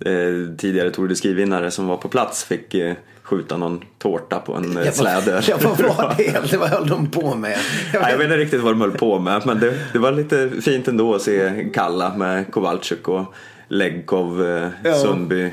[0.06, 4.54] eh, tidigare Tour de Ski-vinnare som var på plats fick eh, skjuta någon tårta på
[4.54, 5.42] en eh, släde.
[5.48, 6.58] Ja, vad var det?
[6.58, 7.58] Vad höll de på med?
[7.94, 10.50] Nej, jag vet inte riktigt vad de höll på med men det, det var lite
[10.62, 13.34] fint ändå att se Kalla med Kowalczyk och
[13.68, 14.94] Legkov, eh, Ja.
[14.94, 15.52] Sundby,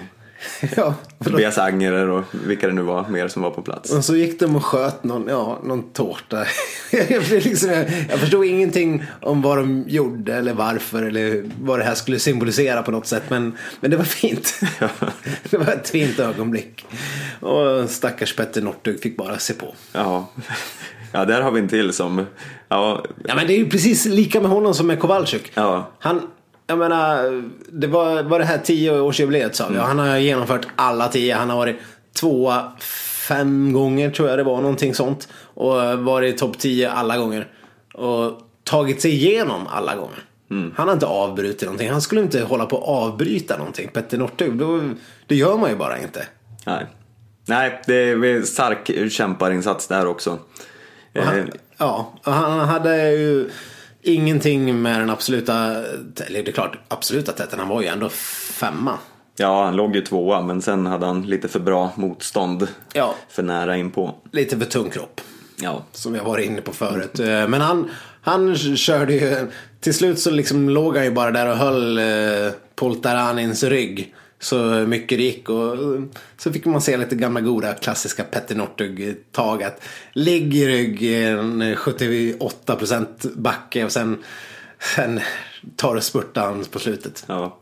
[0.77, 3.93] ja, Tobias Angerer och vilka det nu var mer som var på plats.
[3.93, 6.45] och så gick de och sköt någon, ja, någon tårta.
[7.09, 11.85] jag, liksom, jag, jag förstod ingenting om vad de gjorde eller varför eller vad det
[11.85, 13.23] här skulle symbolisera på något sätt.
[13.29, 14.61] Men, men det var fint.
[15.51, 16.87] det var ett fint ögonblick.
[17.41, 19.75] Och stackars Petter Northug fick bara se på.
[19.93, 20.29] Ja.
[21.13, 22.27] ja, där har vi en till som,
[22.69, 25.53] ja, Ja men det är ju precis lika med honom som med Kowalczyk.
[25.55, 25.91] Ja.
[25.99, 26.23] Han,
[26.67, 29.79] jag menar, det var, var det här tioårsjubileet sa vi.
[29.79, 31.35] och Han har genomfört alla tio.
[31.35, 31.77] Han har varit
[32.21, 32.73] tvåa
[33.29, 34.61] fem gånger tror jag det var.
[34.61, 35.29] Någonting sånt.
[35.55, 37.47] Och varit topp tio alla gånger.
[37.95, 40.19] Och tagit sig igenom alla gånger.
[40.77, 41.91] Han har inte avbrutit någonting.
[41.91, 43.89] Han skulle inte hålla på att avbryta någonting.
[43.93, 44.81] Petter Northug, då,
[45.27, 46.27] det gör man ju bara inte.
[46.67, 46.87] nej.
[47.49, 50.39] Nej, det är en stark kämparinsats där också.
[51.19, 51.45] Han, Eh,
[51.79, 53.51] ja, han hade ju
[54.07, 55.55] ingenting med den absoluta,
[56.27, 58.99] eller det är klart absoluta täten, han var ju ändå femma.
[59.37, 62.69] Ja, han låg ju tvåa men sen hade han lite för bra motstånd.
[62.93, 63.15] Ja.
[63.29, 64.15] För nära inpå.
[64.33, 65.21] Lite för tung kropp.
[65.61, 65.85] Ja.
[65.93, 67.19] Som jag var inne på förut.
[67.21, 67.91] Eh, Men han,
[68.23, 72.53] han körde ju, till slut så liksom låg han ju bara där och höll eh,
[72.75, 74.15] Poltaranins rygg.
[74.41, 76.03] Så mycket det gick och eh,
[76.39, 79.63] så fick man se lite gamla goda klassiska Petter Northug-tag.
[79.63, 84.23] Att ligg i rygg i en 78% backe och sen,
[84.97, 85.21] sen
[85.77, 87.25] tar du spurtan på slutet.
[87.29, 87.59] ja.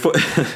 [0.00, 0.12] Får...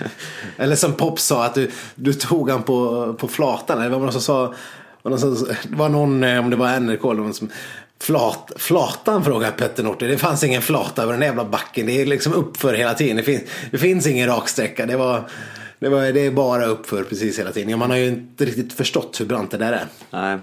[0.56, 3.78] Eller som Pop sa att du, du tog han på, på flatan.
[3.78, 4.54] Eller vad var det som sa?
[5.02, 7.50] var någon som- Det var någon, eh, om det var NRK eller någon som
[8.00, 10.10] Flat, flatan frågade Petter Northug.
[10.10, 11.86] Det fanns ingen flata över den jävla backen.
[11.86, 13.16] Det är liksom uppför hela tiden.
[13.16, 14.86] Det finns, det finns ingen raksträcka.
[14.86, 15.30] Det, var,
[15.78, 17.70] det, var, det är bara uppför precis hela tiden.
[17.70, 19.86] Ja, man har ju inte riktigt förstått hur brant det där är.
[20.10, 20.38] Nej.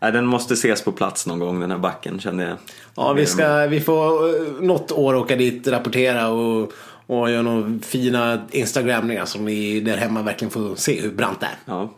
[0.00, 2.56] Nej, den måste ses på plats någon gång den här backen kände jag.
[2.94, 6.72] Ja, vi, ska, vi får eh, något år åka dit, rapportera och,
[7.06, 11.46] och göra några fina Instagramningar som vi där hemma verkligen får se hur brant det
[11.46, 11.56] är.
[11.64, 11.90] Ja.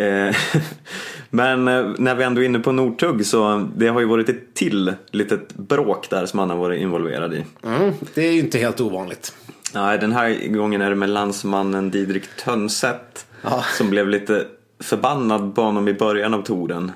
[0.00, 0.36] Eh,
[1.30, 4.54] Men eh, när vi ändå är inne på Northug så det har ju varit ett
[4.54, 7.44] till litet bråk där som han har varit involverad i.
[7.64, 9.34] Mm, det är ju inte helt ovanligt.
[9.74, 13.64] Nej, den här gången är det med landsmannen Didrik Tönset Ja.
[13.78, 14.46] som blev lite
[14.80, 16.92] förbannad på honom i början av touren.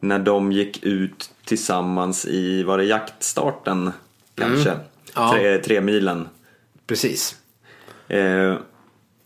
[0.00, 3.90] När de gick ut tillsammans i, var det jaktstarten
[4.34, 4.72] kanske?
[5.14, 5.32] Ja.
[5.32, 6.28] Tre, tre milen.
[6.86, 7.36] Precis.
[8.08, 8.54] Eh,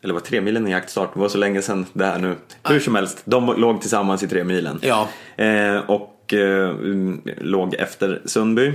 [0.05, 1.15] eller var tre milen i jaktstart?
[1.15, 2.37] Det var så länge sedan det här nu.
[2.69, 4.79] Hur som helst, de låg tillsammans i tre milen.
[4.83, 5.09] Ja.
[5.37, 8.73] Eh, och eh, mm, låg efter Sundby.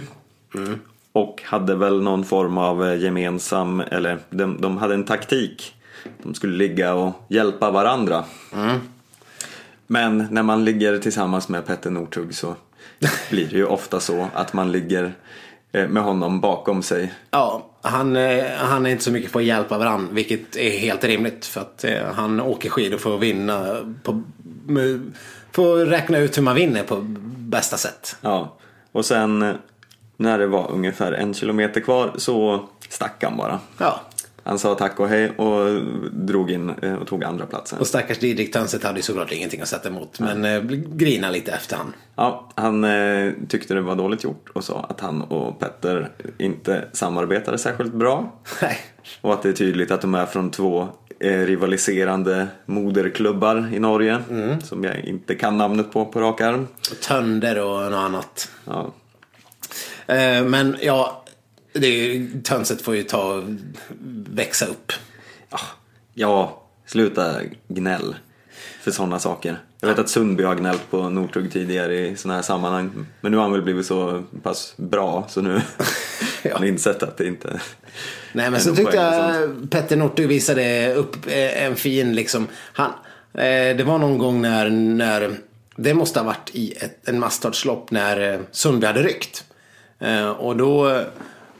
[1.11, 5.75] Och hade väl någon form av eh, gemensam, eller de, de hade en taktik.
[6.23, 8.23] De skulle ligga och hjälpa varandra.
[9.87, 12.55] Men när man ligger tillsammans med Petter Northug så
[13.29, 15.13] blir det ju ofta så att man ligger
[15.71, 17.13] eh, med honom bakom sig.
[17.31, 21.03] Ja, han, eh, han är inte så mycket på att hjälpa varandra, vilket är helt
[21.03, 21.45] rimligt.
[21.45, 23.77] För att eh, han åker skidor för att vinna.
[24.03, 24.23] På,
[25.51, 26.95] för att räkna ut hur man vinner på
[27.37, 28.15] bästa sätt.
[28.21, 28.57] Ja,
[28.91, 29.55] och sen eh,
[30.17, 33.59] när det var ungefär en kilometer kvar så stack han bara.
[33.77, 34.01] Ja.
[34.43, 37.79] Han sa tack och hej och drog in eh, och tog andra platsen.
[37.79, 40.19] Och stackars Didrik Tönset hade ju såklart ingenting att sätta emot.
[40.19, 40.61] Men eh,
[40.95, 41.93] grina lite efter han.
[42.15, 46.87] Ja, han eh, tyckte det var dåligt gjort och sa att han och Petter inte
[46.93, 48.39] samarbetade särskilt bra.
[48.61, 48.77] Nej.
[49.21, 50.87] Och att det är tydligt att de är från två
[51.19, 54.19] eh, rivaliserande moderklubbar i Norge.
[54.63, 56.67] Som jag inte kan namnet på på rak arm.
[57.07, 58.51] Tönder och något annat.
[58.65, 58.93] Ja,
[60.45, 61.23] men ja,
[61.73, 63.43] det är, Tönset får ju ta
[64.29, 64.91] växa upp.
[66.13, 68.15] ja sluta gnäll
[68.81, 69.57] för sådana saker.
[69.81, 73.05] Jag vet att Sundby har gnällt på Northug tidigare i sådana här sammanhang.
[73.21, 75.53] Men nu har han väl blivit så pass bra så nu
[76.43, 77.59] har han insett att det inte
[78.33, 82.47] Nej men så tyckte jag Petter Northug visade upp eh, en fin liksom.
[82.73, 82.91] Han,
[83.33, 85.37] eh, det var någon gång när, när
[85.75, 89.45] det måste ha varit i ett, en masstartslopp när eh, Sundby hade ryckt.
[89.99, 91.01] Eh, och då,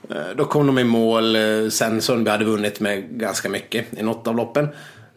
[0.10, 4.04] Eh, då kom de i mål eh, sen Sundby hade vunnit med ganska mycket i
[4.04, 4.68] något av loppen.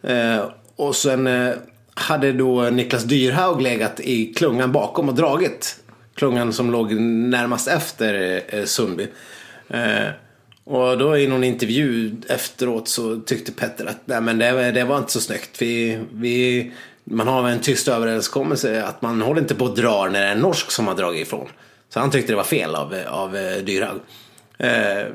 [0.03, 1.29] Eh, och sen
[1.93, 5.79] hade då Niklas Dyrhaug legat i klungan bakom och dragit.
[6.15, 9.07] Klungan som låg närmast efter Sundby.
[10.63, 14.97] Och då i någon intervju efteråt så tyckte Petter att nej, men det, det var
[14.97, 15.61] inte så snyggt.
[15.61, 16.71] Vi, vi,
[17.03, 20.31] man har en tyst överenskommelse att man håller inte på att dra när det är
[20.31, 21.47] en norsk som har dragit ifrån.
[21.89, 23.31] Så han tyckte det var fel av, av
[23.65, 23.99] Dyrhaug.
[24.63, 25.07] Eh,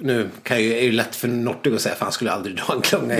[0.00, 2.74] nu kan ju, är det lätt för Nortig att säga för han skulle aldrig dra
[2.74, 3.16] en klunga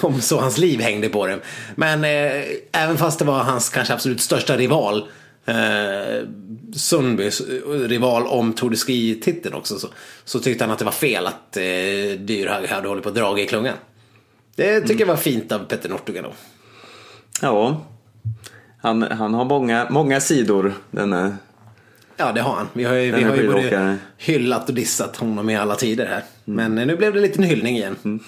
[0.00, 1.38] om så hans liv hängde på det.
[1.74, 5.08] Men eh, även fast det var hans kanske absolut största rival
[5.46, 6.26] eh,
[6.72, 7.40] Sundbys
[7.88, 9.88] rival om Tour de Ski-titeln också så,
[10.24, 11.62] så tyckte han att det var fel att eh,
[12.18, 13.74] Dyrhaug hade hållit på att dra i klungan.
[14.56, 16.32] Det tycker jag var fint av Petter Northug då.
[17.42, 17.82] Ja,
[18.80, 21.36] han, han har många, många sidor denne.
[22.20, 22.68] Ja, det har han.
[22.72, 26.22] Vi har ju, vi har ju både hyllat och dissat honom i alla tider här.
[26.44, 28.20] Men eh, nu blev det en liten hyllning igen.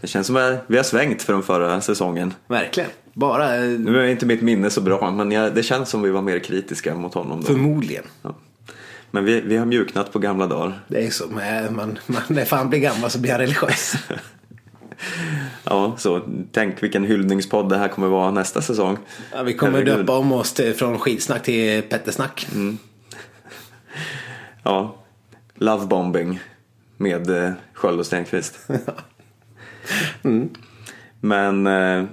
[0.00, 2.34] Det känns som att vi har svängt från förra säsongen.
[2.46, 2.90] Verkligen.
[3.12, 6.10] Bara eh, Nu är inte mitt minne så bra men jag, det känns som vi
[6.10, 7.46] var mer kritiska mot honom då.
[7.46, 8.04] förmodligen.
[8.22, 8.34] Ja.
[9.10, 10.84] Men vi, vi har mjuknat på gamla dagar.
[10.88, 11.24] Det är så.
[11.70, 13.94] Man, man, när fan blir gammal så blir han religiös.
[15.64, 16.20] Ja, så
[16.52, 18.98] tänk vilken hyllningspodd det här kommer vara nästa säsong.
[19.32, 19.98] Ja, vi kommer Herregud.
[19.98, 22.46] döpa om oss till, från skidsnack till Pettersnack.
[24.62, 24.94] Ja,
[25.54, 26.40] lovebombing
[26.96, 28.68] med eh, Sköld och Stenqvist.
[31.20, 32.04] Men eh,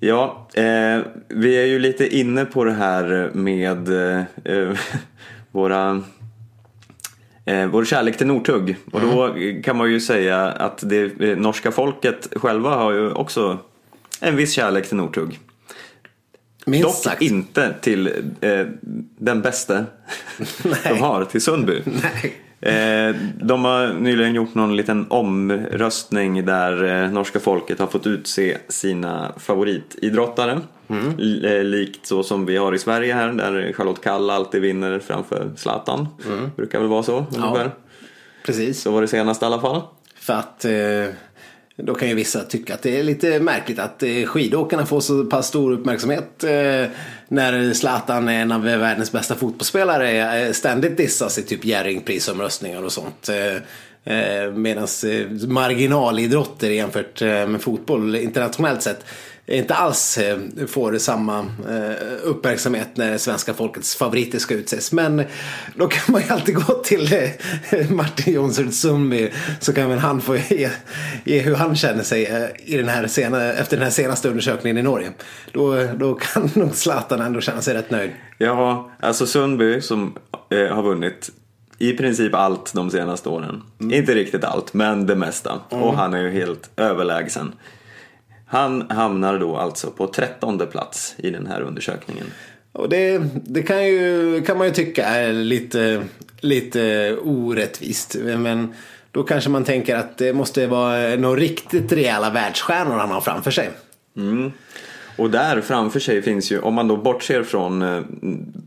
[0.00, 4.78] ja, eh, vi är ju lite inne på det här med eh, eh,
[5.50, 6.02] våra
[7.48, 8.76] eh, vår kärlek till Northug.
[8.92, 13.58] Och då kan man ju säga att det eh, norska folket själva har ju också
[14.20, 15.40] en viss kärlek till Northug.
[16.66, 17.22] Minst Dock sagt.
[17.22, 18.06] inte till
[18.40, 18.66] eh,
[19.18, 19.84] den bästa
[20.84, 21.82] de har, till Sundby.
[21.84, 22.34] Nej.
[22.60, 28.58] Eh, de har nyligen gjort någon liten omröstning där eh, norska folket har fått utse
[28.68, 30.60] sina favoritidrottare.
[31.18, 34.98] L- eh, likt så som vi har i Sverige här där Charlotte Kalla alltid vinner
[34.98, 36.08] framför Zlatan.
[36.56, 37.70] Brukar väl vara så ungefär.
[38.46, 38.82] Precis.
[38.82, 39.82] Så var det senast i alla fall.
[40.20, 41.14] För att eh,
[41.82, 45.24] då kan ju vissa tycka att det är lite märkligt att eh, skidåkarna får så
[45.24, 46.90] pass stor uppmärksamhet eh,
[47.28, 52.92] när Zlatan är en av världens bästa fotbollsspelare eh, ständigt dissas i typ Jerringprisomröstningar och
[52.92, 53.30] sånt.
[54.54, 54.88] Medan
[55.48, 59.04] marginalidrotter jämfört med fotboll internationellt sett
[59.48, 64.92] inte alls eh, får samma eh, uppmärksamhet när svenska folkets favoriter ska utses.
[64.92, 65.22] Men
[65.74, 69.30] då kan man ju alltid gå till eh, Martin Jonsson Sundby
[69.60, 70.70] så kan väl han få ge,
[71.24, 74.82] ge hur han känner sig i den här sena, efter den här senaste undersökningen i
[74.82, 75.12] Norge.
[75.52, 78.10] Då, då kan nog Zlatan ändå känna sig rätt nöjd.
[78.38, 80.14] Ja, alltså Sundby som
[80.50, 81.30] eh, har vunnit
[81.78, 83.62] i princip allt de senaste åren.
[83.78, 85.60] Inte riktigt allt, men det mesta.
[85.68, 87.52] Och han är ju helt överlägsen.
[88.48, 92.26] Han hamnar då alltså på trettonde plats i den här undersökningen.
[92.72, 96.02] Och det, det kan, ju, kan man ju tycka är lite,
[96.40, 98.16] lite orättvist.
[98.24, 98.74] Men
[99.10, 103.50] då kanske man tänker att det måste vara några riktigt rejäla världsstjärnor han har framför
[103.50, 103.70] sig.
[105.16, 108.02] Och där framför sig finns ju, om man då bortser från eh,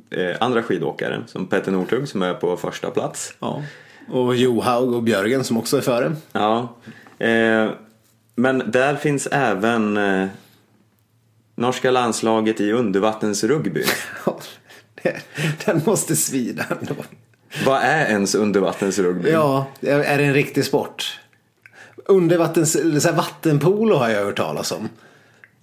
[0.09, 3.33] eh, andra skidåkare som Petter Northug som är på första plats.
[3.39, 3.63] Ja.
[4.09, 6.15] Och Johaug och Björgen som också är före.
[6.31, 6.75] Ja.
[7.19, 7.69] Eh,
[8.41, 10.27] men där finns även eh,
[11.55, 13.83] norska landslaget i undervattensrugby.
[15.65, 16.95] Den måste svida ändå.
[17.65, 19.29] Vad är ens undervattensrugby?
[19.29, 21.19] Ja, är det en riktig sport?
[22.05, 24.89] Undervattens, så vattenpolo har jag hört talas om.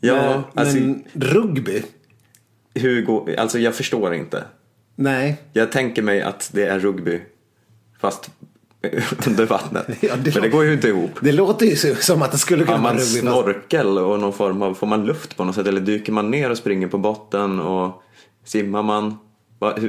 [0.01, 1.83] Ja, men, alltså, men rugby?
[2.75, 4.45] hur går, alltså jag förstår inte.
[4.95, 5.37] Nej.
[5.53, 7.21] Jag tänker mig att det är rugby
[8.01, 8.31] fast
[9.27, 9.87] under vattnet.
[10.01, 11.11] Ja, det Men det går ju inte ihop.
[11.21, 13.21] Det låter ju som att det skulle kunna Har vara man rugby.
[13.21, 16.31] fast- snorkel och någon form av, får man luft på något sätt eller dyker man
[16.31, 18.03] ner och springer på botten och
[18.45, 19.19] simmar man?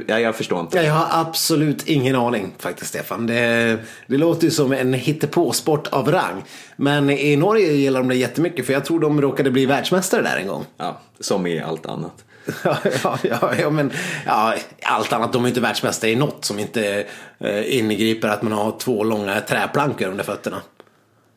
[0.06, 0.76] Ja, jag förstår inte.
[0.76, 3.26] Ja, jag har absolut ingen aning faktiskt Stefan.
[3.26, 6.42] Det, det låter ju som en hittepåsport av rang.
[6.76, 10.36] Men i Norge gillar de det jättemycket för jag tror de råkade bli världsmästare där
[10.36, 10.64] en gång.
[10.76, 12.24] Ja, som i allt annat.
[12.64, 13.92] Ja, ja, ja, men
[14.26, 15.32] ja, allt annat.
[15.32, 17.06] De är inte världsmästare i något som inte
[17.38, 20.62] eh, inbegriper att man har två långa träplankor under fötterna.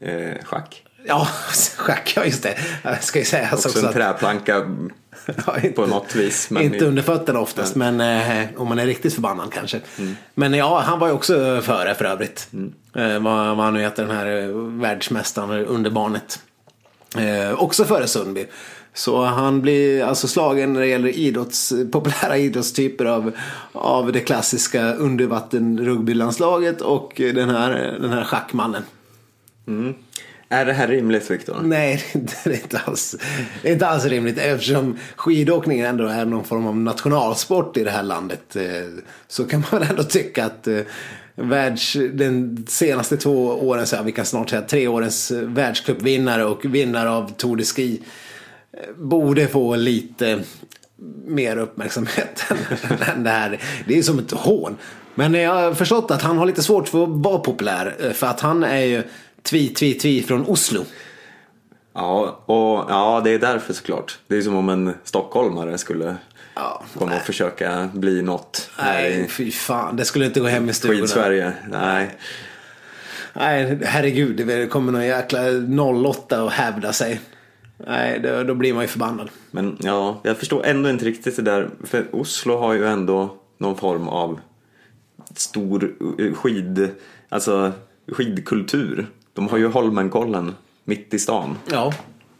[0.01, 0.83] Eh, schack.
[1.05, 1.27] Ja,
[1.77, 2.57] schack, ja just det.
[2.83, 4.55] Jag ska ju säga Också också en att, träplanka
[5.45, 6.49] ja, inte, på något vis.
[6.49, 9.81] Men inte under fötterna oftast, men eh, om man är riktigt förbannad kanske.
[9.97, 10.15] Mm.
[10.35, 12.47] Men ja, han var ju också före för övrigt.
[12.95, 16.39] Eh, vad, vad han nu heter, den här eh, världsmästaren under barnet.
[17.17, 18.45] Eh, också före Sundby.
[18.93, 23.31] Så han blir alltså slagen när det gäller idrotts, populära idrottstyper av,
[23.71, 28.83] av det klassiska undervattenrugbylandslaget och den här, den här schackmannen.
[30.49, 31.57] Är det här rimligt Viktor?
[31.63, 33.15] Nej, det är inte alls,
[33.61, 37.91] det är inte alls rimligt eftersom skidåkningen ändå är någon form av nationalsport i det
[37.91, 38.55] här landet.
[38.55, 38.63] eh,
[39.27, 40.79] Så kan man väl ändå tycka att eh,
[41.35, 46.65] världs, den senaste två åren, så här, vi kan snart säga tre årens världscupvinnare och
[46.65, 48.01] vinnare av Tour de Ski
[48.95, 50.39] borde få lite
[51.25, 52.43] mer uppmärksamhet
[53.15, 53.59] än det här.
[53.87, 54.77] Det är som ett hån.
[55.15, 57.95] Men jag har förstått att han har lite svårt för att vara populär.
[57.99, 59.03] eh, För att han är ju
[59.43, 60.85] tvi, tvi, tvi från Oslo.
[61.93, 64.19] Ja, och, ja, det är därför såklart.
[64.27, 66.15] Det är som om en stockholmare skulle
[66.55, 69.95] Ja, komma och försöka bli något Nej, i fy fan.
[69.95, 70.99] Det skulle inte gå hem i stugorna.
[70.99, 71.53] skid-Sverige.
[71.69, 72.09] Nej.
[73.33, 74.47] Nej, herregud.
[74.47, 75.39] Det kommer någon jäkla
[76.09, 77.19] 08 och hävda sig.
[77.77, 79.29] Nej, då, då blir man ju förbannad.
[79.51, 81.69] Men ja, jag förstår ändå inte riktigt det där.
[81.83, 84.39] För Oslo har ju ändå någon form av
[85.35, 86.89] stor eh, skid,
[87.29, 87.71] alltså
[88.07, 89.07] skidkultur.
[89.33, 91.57] De har ju Holmenkollen mitt i stan.
[91.71, 91.93] Ja.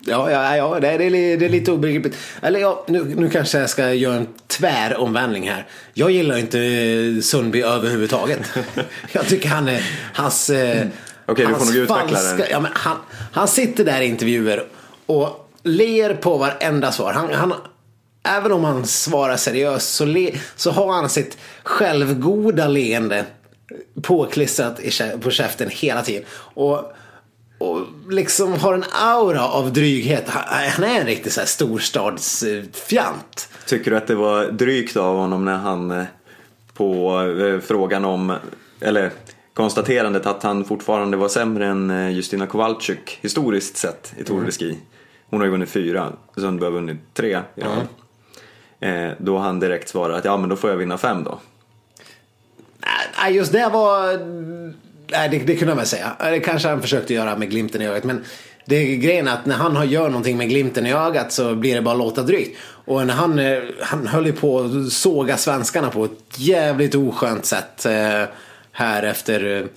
[0.06, 2.18] Ja, ja, ja det, är, det, är, lite obegripligt.
[2.42, 5.68] Eller ja, nu, nu kanske jag ska göra en tväromvändning här.
[5.94, 8.40] Jag gillar inte eh, Sundby överhuvudtaget.
[9.12, 10.50] jag tycker han är, hans...
[10.50, 10.88] eh,
[11.26, 12.48] Okej, du får nog utveckla det.
[12.52, 12.98] Ja, men han,
[13.32, 14.64] han sitter där i intervjuer
[15.06, 17.14] och ler på varenda svar.
[17.14, 17.54] Han, han,
[18.24, 23.26] även om han svarar seriöst så, le, så har han sitt självgoda leende
[24.02, 26.24] påklistrat i, på käften hela tiden.
[26.36, 26.94] Och,
[27.58, 30.24] och liksom har en aura av dryghet.
[30.28, 33.50] Han, är en riktig så här storstadsfjant.
[33.66, 36.06] Tycker du att det var drygt av honom när han eh,
[36.74, 38.36] på eh, frågan om,
[38.82, 39.12] eller
[39.54, 44.52] konstaterandet att han fortfarande var sämre än eh, Justina Kowalczyk historiskt sett i Tour de
[44.52, 44.78] Ski.
[45.34, 47.88] Hon har ju vunnit fyra, Sundby har vunnit tre i rad.
[48.80, 51.40] Eh, Då han direkt svarar att ja men då får jag vinna fem då.
[53.24, 54.18] Nej, just det var...
[55.12, 56.12] Nej, det, det kunde jag väl säga.
[56.20, 58.04] Det kanske han försökte göra med glimten i ögat.
[58.04, 58.24] Men
[58.66, 61.76] det är grejen att när han har- gör någonting med glimten i ögat så blir
[61.76, 62.58] det bara låta drygt.
[62.86, 67.46] Och när han, eh, han höll ju på att såga svenskarna på ett jävligt oskönt
[67.46, 67.86] sätt.
[67.86, 68.24] eh,
[68.72, 69.68] Här efter...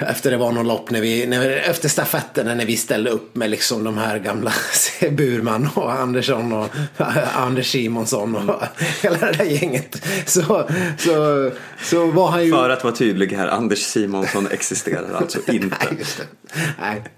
[0.00, 3.50] Efter det var någon lopp när vi, när efter stafetten när vi ställde upp med
[3.50, 4.52] liksom de här gamla
[5.10, 6.68] Burman och Andersson och
[7.34, 8.62] Anders Simonsson och
[9.02, 10.02] hela det där gänget.
[10.26, 10.68] Så,
[10.98, 11.50] så,
[11.82, 12.50] så var han ju...
[12.50, 15.76] För att vara tydlig här, Anders Simonsson existerar alltså inte.
[15.90, 16.24] Nej, just det.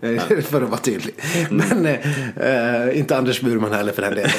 [0.01, 1.15] Nej, för att vara tydlig.
[1.51, 4.31] Men eh, inte Anders Burman heller för den delen.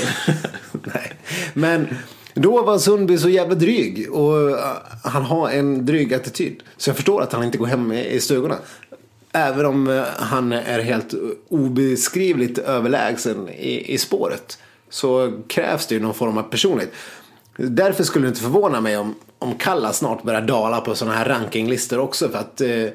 [0.83, 1.13] Nej.
[1.53, 1.87] Men
[2.33, 4.57] då var Sundby så jävla dryg och eh,
[5.03, 6.63] han har en dryg attityd.
[6.77, 8.55] Så jag förstår att han inte går hem i stugorna.
[9.31, 11.13] Även om eh, han är helt
[11.49, 14.57] obeskrivligt överlägsen i, i spåret.
[14.89, 16.93] Så krävs det ju någon form av personlighet.
[17.57, 21.25] Därför skulle det inte förvåna mig om, om Kalla snart börjar dala på sådana här
[21.25, 22.29] rankinglistor också.
[22.29, 22.85] För att eh,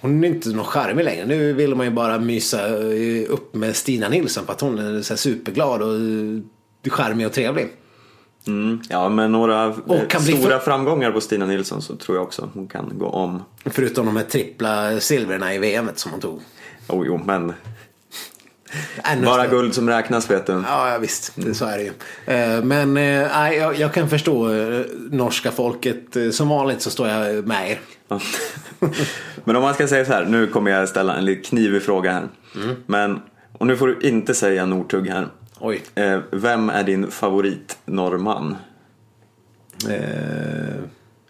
[0.00, 1.26] hon är inte någon charmig längre.
[1.26, 5.02] Nu vill man ju bara mysa eh, upp med Stina Nilsson för att hon är
[5.02, 7.68] så här superglad och charmig och trevlig.
[8.46, 9.72] Mm, ja, med några eh,
[10.20, 13.42] stora för- framgångar på Stina Nilsson så tror jag också hon kan gå om.
[13.64, 16.40] Förutom de här trippla silverna i VM som hon tog.
[16.88, 17.52] Oh, jo, men
[19.24, 20.52] Bara guld som räknas vet du.
[20.52, 21.32] Ja, ja visst.
[21.34, 21.92] Det, så är det ju.
[22.34, 24.48] Eh, Men nej, jag, jag kan förstå
[25.10, 26.16] norska folket.
[26.32, 27.80] Som vanligt så står jag med er.
[28.08, 28.20] Ja.
[29.44, 32.12] Men om man ska säga så här, nu kommer jag ställa en lite knivig fråga
[32.12, 32.28] här.
[32.56, 32.76] Mm.
[32.86, 33.20] Men,
[33.52, 35.28] och nu får du inte säga Northug här.
[35.60, 35.82] Oj.
[35.94, 38.56] Eh, vem är din favorit norrman?
[39.90, 40.74] Eh,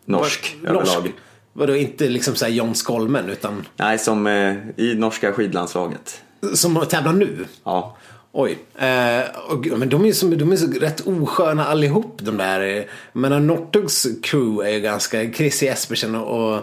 [0.05, 1.03] Norsk vad- överlag.
[1.05, 1.15] norsk.
[1.53, 6.23] Vadå, inte liksom såhär John Skolmen utan Nej, som eh, i norska skidlandslaget.
[6.55, 7.45] som tävlar nu?
[7.65, 7.97] Ja.
[8.33, 8.59] Oj.
[8.79, 12.77] Eh, och, men de är ju de är så rätt osköna allihop de där.
[12.77, 16.55] eh, Men Northugs crew är ju ganska, Chris Jespersen och,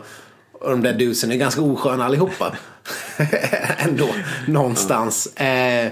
[0.52, 2.56] och de där dusen är ganska osköna allihopa.
[3.78, 4.08] Ändå,
[4.48, 5.28] någonstans.
[5.36, 5.44] Eh,
[5.86, 5.92] men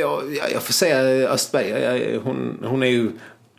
[0.00, 1.68] jag, jag, jag får säga Östberg.
[1.68, 3.10] Jag, hon, hon är ju,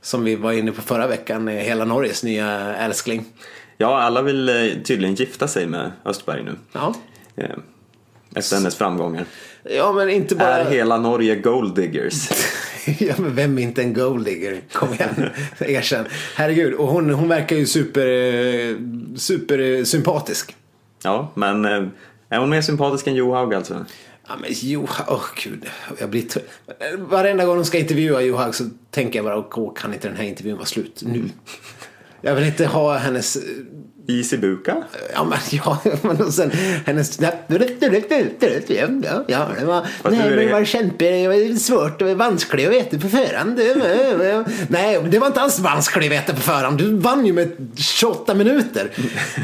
[0.01, 3.25] som vi var inne på förra veckan, hela Norges nya älskling.
[3.77, 6.55] ja, alla vill eh, tydligen gifta sig med Östberg nu.
[6.71, 6.93] Ja.
[7.35, 7.49] Eh,
[8.35, 9.25] efter hennes framgångar.
[9.63, 10.57] Ja, men inte bara...
[10.57, 12.29] Är hela Norge gold diggers?
[12.99, 14.61] ja, men vem är inte en golddigger?
[14.71, 15.29] Kom igen,
[15.59, 16.05] erkänn.
[16.35, 18.75] Herregud, och hon, hon verkar ju super, eh,
[19.15, 20.55] super sympatisk.
[21.03, 21.65] Ja, men
[22.29, 23.85] är hon mer sympatisk än Johaug alltså?
[24.29, 25.65] Ja men Johaug, åh gud.
[25.99, 26.25] Jag blir
[26.97, 30.23] Varenda gång de ska intervjua Johaug så tänker jag bara, åh, kan inte den här
[30.23, 31.23] intervjun vara slut nu?
[32.21, 33.41] Jag vill inte ha hennes, eh,
[34.09, 34.83] Easy buka?
[35.13, 36.51] ja men ja, men sen
[36.85, 37.19] hennes,
[39.27, 42.97] ja, det var, nej men det- var kämpe, det var svårt och vanskligt att veta
[42.97, 43.59] på förhand.
[44.69, 46.77] Nej, det var inte alls vanskligt att veta på förhand.
[46.77, 48.91] Du vann ju med 28 minuter.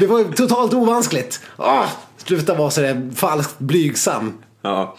[0.00, 1.40] Det var totalt ovanskligt.
[1.56, 4.32] Åh, sluta vara sådär falskt blygsam.
[4.64, 4.96] Ja,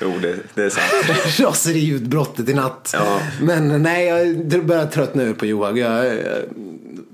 [0.00, 1.40] jo det, det är sant.
[1.40, 2.90] raseriutbrottet i natt.
[2.94, 3.20] Ja.
[3.40, 5.78] Men nej, jag börjar tröttna ur på Johaug.
[5.78, 6.18] Jag,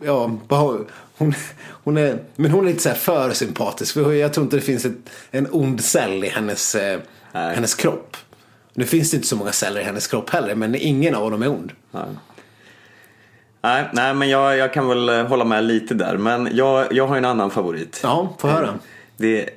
[0.04, 0.30] ja,
[1.16, 1.34] hon,
[1.68, 3.94] hon är, men hon är lite så här för sympatisk.
[3.94, 7.00] För jag tror inte det finns ett, en ond cell i hennes, eh,
[7.32, 7.54] Nej.
[7.54, 8.16] hennes kropp.
[8.74, 11.42] Nu finns det inte så många celler i hennes kropp heller, men ingen av dem
[11.42, 11.72] är ond.
[11.90, 12.06] Ja.
[13.60, 16.16] Nej, nej, men jag, jag kan väl eh, hålla med lite där.
[16.16, 18.00] Men jag, jag har en annan favorit.
[18.02, 18.78] Ja, få höra.
[19.16, 19.50] Det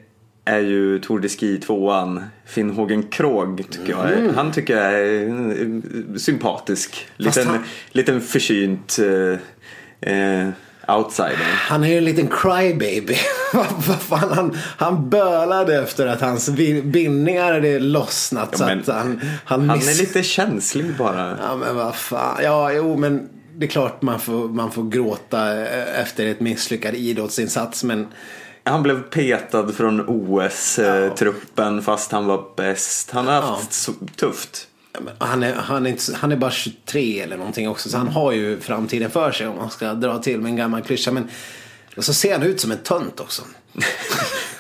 [0.48, 4.12] är ju Tour de Ski tvåan, Finnhågen Krog tycker jag.
[4.12, 7.08] är- Han tycker jag är eh, sympatisk.
[7.18, 10.50] Liten, han- liten försynt eh, eh,
[10.98, 11.38] outsider.
[11.54, 13.14] Han är ju en liten crybaby.
[14.00, 16.50] Fan, han, han bölade efter att hans
[16.84, 18.58] bindningar hade lossnat.
[18.58, 21.38] så men att han, han, Han miss- är lite känslig bara.
[21.42, 22.38] Ja men vad fan.
[22.44, 26.96] Ja jo men det är klart man får, man får gråta eh, efter ett misslyckad
[26.96, 27.84] idrottsinsats.
[27.84, 28.08] Men
[28.68, 33.12] Han blev petad från OS-truppen fast han var bäst.
[33.12, 34.68] Han har haft så tufft.
[34.94, 37.90] ja, men han är, han, är inte, han är bara 23 eller någonting också.
[37.90, 40.82] Så han har ju framtiden för sig om man ska dra till med en gammal
[40.82, 41.12] klyscha.
[41.12, 41.28] Men
[41.98, 43.42] och så ser han ut som en tönt också.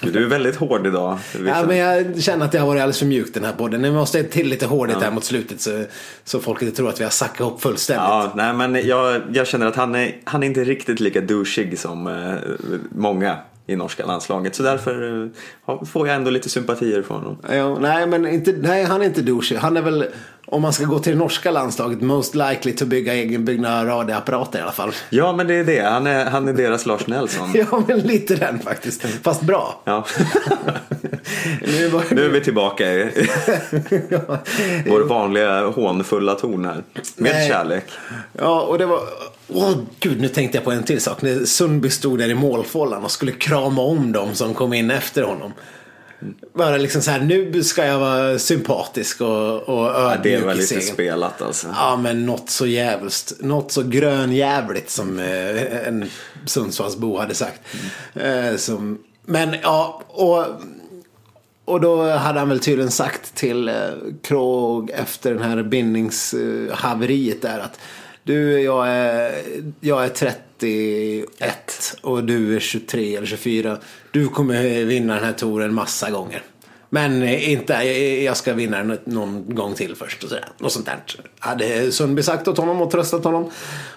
[0.01, 1.19] Du är väldigt hård idag.
[1.45, 3.81] Ja, men jag känner att det har varit alldeles för mjukt den här podden.
[3.81, 5.83] Nu måste jag till lite hårdhet här mot slutet så,
[6.23, 8.03] så folk inte tror att vi har sackat ihop fullständigt.
[8.03, 11.79] Ja, nej, men jag, jag känner att han är, han är inte riktigt lika douchig
[11.79, 12.35] som eh,
[12.89, 13.37] många
[13.67, 14.55] i norska landslaget.
[14.55, 15.23] Så därför
[15.67, 17.37] eh, får jag ändå lite sympatier för honom.
[17.51, 19.55] Ja, nej, men inte, nej, han är inte douchig.
[19.55, 20.05] Han är väl,
[20.45, 24.61] om man ska gå till det norska landslaget, most likely to bygga egenbyggda radioapparater i
[24.61, 24.91] alla fall.
[25.09, 25.81] Ja, men det är det.
[25.81, 27.49] Han är, han är deras Lars Nelson.
[27.71, 29.03] Ja, men lite den faktiskt.
[29.23, 29.81] Fast bra.
[29.83, 30.05] Ja.
[31.61, 33.03] Nu var Nu är vi tillbaka i
[34.87, 36.83] vår vanliga hånfulla ton här.
[37.15, 37.49] Med Nej.
[37.49, 37.83] kärlek.
[38.33, 38.99] Ja, och det var...
[39.47, 41.21] Åh gud, nu tänkte jag på en till sak.
[41.21, 45.21] När Sundby stod där i målfållan och skulle krama om dem som kom in efter
[45.21, 45.53] honom.
[46.53, 50.53] Bara liksom så här, nu ska jag vara sympatisk och, och Ja, det ödmjuk var
[50.53, 51.67] lite spelat alltså.
[51.75, 53.33] Ja, men något så jävligt.
[53.39, 56.09] Något så grönjävligt som eh, en
[56.45, 57.61] Sundsvallsbo hade sagt.
[58.13, 60.45] Eh, som, men ja, och,
[61.65, 63.75] och då hade han väl tydligen sagt till eh,
[64.21, 67.79] Krog efter den här bindningshaveriet där att
[68.27, 69.41] du, jag är,
[69.79, 73.77] jag är 31 och du är 23 eller 24.
[74.11, 76.41] Du kommer vinna den här touren massa gånger.
[76.89, 80.45] Men eh, inte, jag- jag ska vinna den någon gång till först och sådär.
[80.57, 80.97] Något sånt där.
[81.39, 83.51] Hade Sundby sagt åt honom och tröstat honom.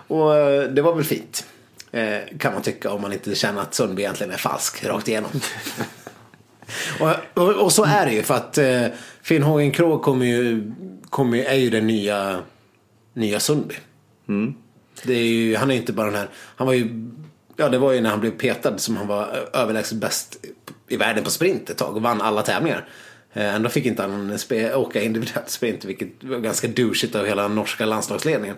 [0.07, 1.45] Och eh, det var väl fint.
[1.93, 5.31] Eh, Kan man tycka om man inte känner att Sundby egentligen är falsk rakt igenom.
[7.01, 7.11] och,
[7.43, 8.87] och, och så är det ju för att eh,
[9.22, 10.72] Finn Hågen Krogh kommer ju,
[11.11, 12.39] kommer är ju den nya,
[13.14, 13.74] nya Sundby.
[15.03, 17.11] Det är ju, han är ju inte bara den här, han var ju,
[17.57, 20.47] ja det var ju när han blev petad som han var överlägset bäst
[20.89, 22.89] i världen på sprint ett tag och vann alla tävlingar.
[23.33, 27.49] Eh, Ändå fick inte han spe, åka individuellt sprint vilket var ganska douchigt av hela
[27.49, 28.57] norska landslagsledningen.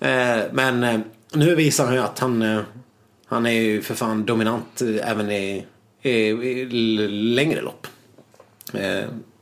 [0.00, 1.00] Eh, Men eh,
[1.32, 2.62] nu visar han ju att han,
[3.26, 5.66] han är ju för fan dominant även i,
[6.02, 6.64] i, i
[7.34, 7.86] längre lopp.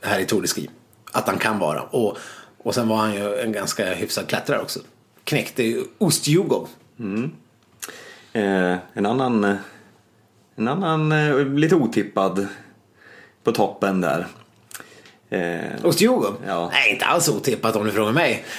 [0.01, 0.71] Här i Tour de Ski.
[1.13, 1.83] att han kan vara.
[1.83, 2.19] Och,
[2.59, 4.81] och sen var han ju en ganska hyfsad klättrare också.
[5.25, 6.67] Knäckte ju ostjugo.
[8.33, 9.57] Eh, en annan, eh,
[10.57, 12.47] en annan eh, lite otippad
[13.45, 14.27] på toppen där.
[15.33, 16.35] Eh, Ostjugo?
[16.47, 16.71] Ja.
[16.73, 18.45] Nej, inte alls otippat om du frågar mig.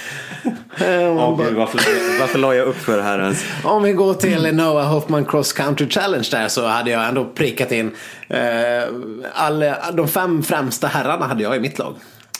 [0.78, 1.80] Eh, åh, gud, varför,
[2.20, 3.44] varför la jag upp för det här ens?
[3.64, 7.72] Om vi går till Noah Hoffman Cross Country Challenge där så hade jag ändå prickat
[7.72, 7.94] in
[8.28, 8.40] eh,
[9.34, 11.94] alla, de fem främsta herrarna hade jag i mitt lag.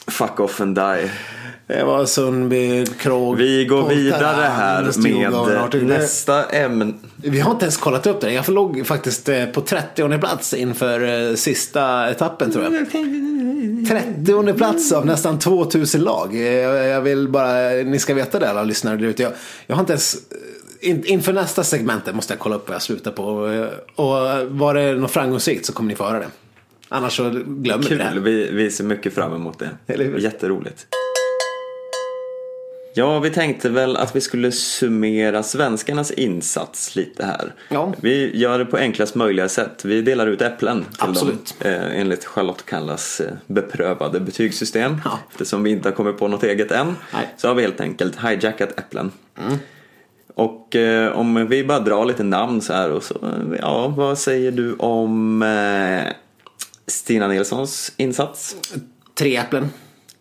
[0.06, 1.10] Fuck off and die.
[1.66, 6.92] Det var Sundby, Krog, Vi går vidare här med nästa ämne.
[7.16, 8.32] Vi har inte ens kollat upp det.
[8.32, 12.90] Jag låg faktiskt eh, på 30 plats inför eh, sista etappen tror jag.
[13.88, 16.34] 30 plats av nästan 2000 lag.
[16.34, 19.22] Eh, Jag vill bara, ni ska veta det alla lyssnare där ute.
[19.22, 19.32] Jag,
[19.66, 20.16] jag har inte ens,
[20.80, 23.24] in, inför nästa segmentet måste jag kolla upp vad jag slutar på.
[23.96, 24.10] Och
[24.48, 26.28] var det något framgångsrikt så kommer ni få höra det.
[26.88, 29.94] Annars så glömmer vi det Kul, vi, vi ser mycket fram emot det.
[30.18, 30.86] Jätteroligt.
[32.96, 37.54] Ja, vi tänkte väl att vi skulle summera svenskarnas insats lite här.
[37.68, 37.92] Ja.
[38.00, 39.84] Vi gör det på enklast möjliga sätt.
[39.84, 41.54] Vi delar ut äpplen till Absolut.
[41.58, 45.00] dem eh, enligt Charlotte Kallas eh, beprövade betygssystem.
[45.04, 45.18] Ja.
[45.30, 47.34] Eftersom vi inte har kommit på något eget än Nej.
[47.36, 49.12] så har vi helt enkelt hijackat äpplen.
[50.34, 54.18] Och eh, om vi bara drar lite namn så här och så, eh, ja, vad
[54.18, 56.12] säger du om eh,
[56.86, 58.56] Stina Nilssons insats?
[59.14, 59.70] Tre äpplen.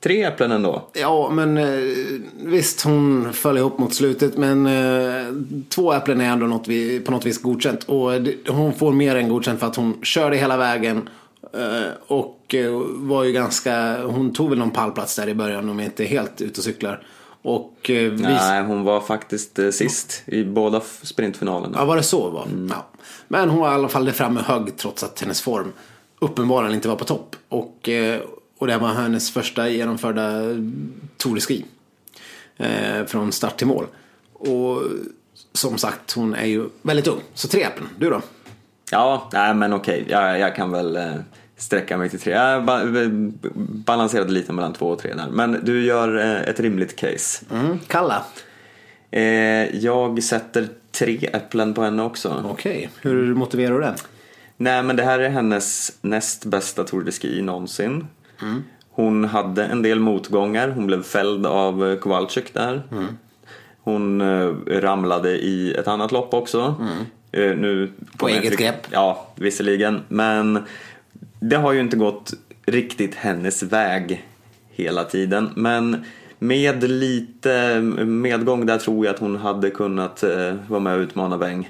[0.04, 0.90] Tre äpplen ändå.
[0.94, 1.94] Ja, men eh,
[2.36, 4.38] visst hon föll ihop mot slutet.
[4.38, 5.34] Men eh,
[5.70, 7.84] två äpplen är ändå något vi, på något vis godkänt.
[7.84, 8.12] Och
[8.48, 11.10] hon får mer än godkänt för att hon körde hela vägen.
[11.54, 12.56] Eh, och
[12.88, 16.08] var ju ganska, hon tog väl någon pallplats där i början om jag inte är
[16.08, 17.04] helt ute och cyklar.
[17.42, 21.78] Och eh, vi, Nej, hon var faktiskt sist i båda sprintfinalerna.
[21.78, 22.48] Ja, var det så var?
[22.70, 22.86] Ja.
[23.28, 25.74] Men hon var i alla fall där framme hög trots att hennes form
[26.20, 27.36] uppenbarligen inte var på topp.
[27.50, 27.90] Och,
[28.64, 30.42] och det var hennes första genomförda
[31.18, 31.66] Tour de Ski.
[32.58, 33.86] Eh, från start till mål.
[34.34, 34.82] Och
[35.54, 37.20] som sagt, hon är ju väldigt ung.
[37.34, 37.88] Så tre äpplen.
[37.98, 38.22] Du då?
[38.92, 40.06] Ja, nej men okej.
[40.08, 41.14] Jag, jag kan väl eh,
[41.58, 42.34] sträcka mig till tre.
[42.34, 43.30] Jag ba- b-
[43.86, 45.30] balanserade lite mellan två och tre där.
[45.30, 47.46] Men du gör eh, ett rimligt case.
[47.52, 47.80] Mm.
[47.88, 48.26] Kalla.
[49.12, 49.24] Eh,
[49.76, 52.44] jag sätter tre äpplen på henne också.
[52.50, 53.96] Okej, hur motiverar du det?
[54.58, 58.08] Nej men det här är hennes näst bästa Tour de Ski någonsin.
[58.90, 60.70] Hon hade en del motgångar.
[60.70, 62.82] Hon blev fälld av eh, Kowalczyk där.
[63.84, 66.76] Hon eh, ramlade i ett annat lopp också.
[67.32, 68.88] Eh, nu jag eget inte- grepp.
[68.92, 70.02] Ja, visserligen.
[70.08, 70.60] Men
[71.40, 72.34] det har ju inte gått
[72.66, 74.26] riktigt hennes väg
[74.70, 75.50] hela tiden.
[75.56, 76.06] Men
[76.40, 80.24] med lite medgång där tror jag att hon hade kunnat
[80.68, 81.70] vara med och utmana Weng.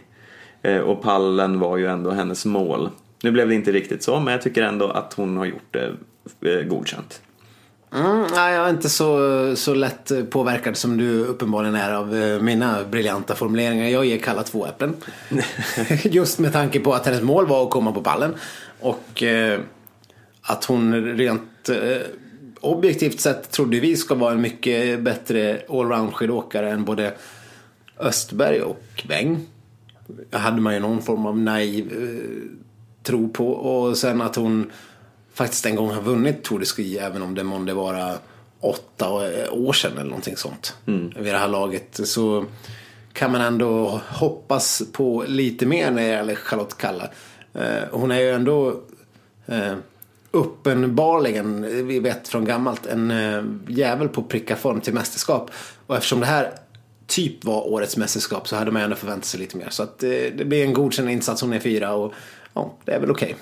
[0.85, 2.89] Och pallen var ju ändå hennes mål.
[3.23, 5.91] Nu blev det inte riktigt så, men jag tycker ändå att hon har gjort det
[6.69, 7.21] godkänt.
[7.95, 12.41] Mm, nej, jag är inte så, så lätt påverkad som du uppenbarligen är av eh,
[12.41, 13.87] mina briljanta formuleringar.
[13.87, 14.95] Jag ger Kalla två äpplen.
[16.03, 18.35] Just med tanke på att hennes mål var att komma på pallen.
[18.79, 19.59] Och eh,
[20.41, 22.01] att hon rent eh,
[22.59, 27.13] objektivt sett trodde vi ska vara en mycket bättre allround skidåkare än både
[27.99, 29.45] Östberg och Weng.
[30.31, 32.59] hade man ju någon form av naiv eh,
[33.03, 33.51] tro på.
[33.51, 34.71] Och sen att hon
[35.33, 38.17] faktiskt en gång har vunnit Tour de Ski även om det månde vara
[38.59, 39.09] åtta
[39.51, 40.75] år sedan eller någonting sånt.
[41.15, 41.99] Vid det här laget.
[42.03, 42.45] Så
[43.13, 47.09] kan man ändå hoppas på lite mer när det gäller Charlotte Kalla.
[47.53, 48.81] Eh, Hon är ju ändå
[49.45, 49.73] eh,
[50.31, 55.51] uppenbarligen, vi vet från gammalt, en eh, jävel på att pricka form till mästerskap.
[55.87, 56.51] Och eftersom det här
[57.07, 59.67] typ var årets mästerskap så hade man ändå förväntat sig lite mer.
[59.69, 62.13] Så att eh, det blir en godkänd insats, hon är fyra och
[62.53, 63.35] ja, det är väl okej.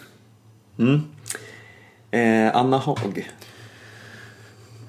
[2.11, 3.29] Eh, Anna Haag.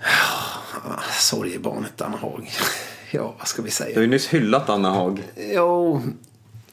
[0.03, 2.51] Ah, Sorgebarnet Anna Haag.
[3.11, 3.97] ja, vad ska vi Du säga?
[3.97, 5.23] har ju nyss hyllat Anna Haag.
[5.37, 6.03] Jo,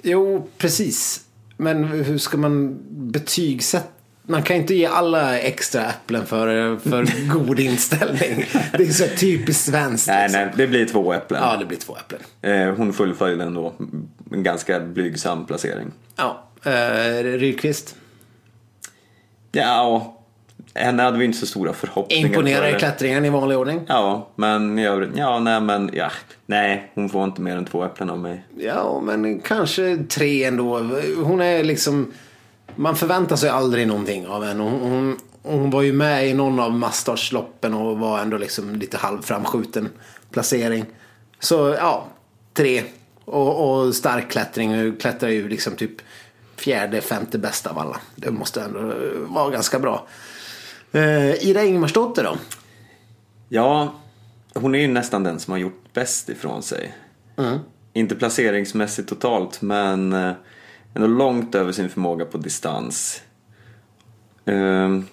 [0.02, 1.22] jo, precis.
[1.58, 3.88] Men hur ska man betygsätta?
[4.24, 8.46] Man kan inte ge alla extra äpplen för, för god inställning.
[8.78, 10.08] Det är så typiskt svenskt.
[10.08, 10.42] Nej, liksom.
[10.42, 11.42] nej, det blir två äpplen.
[11.44, 12.22] Ja, det blir två äpplen.
[12.42, 13.74] Eh, hon fullföljde ändå
[14.32, 15.92] en ganska blygsam placering.
[16.16, 17.96] Ja, eh, Rydqvist.
[19.52, 20.16] Ja,
[20.74, 23.82] henne hade vi inte så stora förhoppningar Imponerar i klättringen i vanlig ordning.
[23.88, 26.12] Ja, men i övrigt, ja, nej, men ja,
[26.46, 28.44] nej, hon får inte mer än två äpplen av mig.
[28.58, 30.80] Ja, men kanske tre ändå.
[31.24, 32.12] Hon är liksom...
[32.76, 34.64] Man förväntar sig aldrig någonting av henne.
[34.64, 38.98] Hon, hon, hon var ju med i någon av Mastardsloppen och var ändå liksom lite
[38.98, 39.90] halvframskjuten
[40.32, 40.86] placering.
[41.40, 42.06] Så ja,
[42.54, 42.84] tre.
[43.26, 44.76] Och, och stark klättring.
[44.76, 45.92] Hon klättrar ju liksom typ
[46.56, 47.98] fjärde, femte bästa av alla.
[48.16, 48.94] Det måste ändå
[49.28, 50.08] vara ganska bra.
[50.92, 52.38] Eh, Ida Ingmarsdotter då?
[53.50, 53.94] Ja,
[54.54, 56.94] hon är ju nästan den som har gjort bäst ifrån sig.
[57.94, 60.32] Inte placeringsmässigt totalt, men eh,
[60.94, 63.22] ändå långt över sin förmåga på distans.
[64.46, 65.06] Ehm,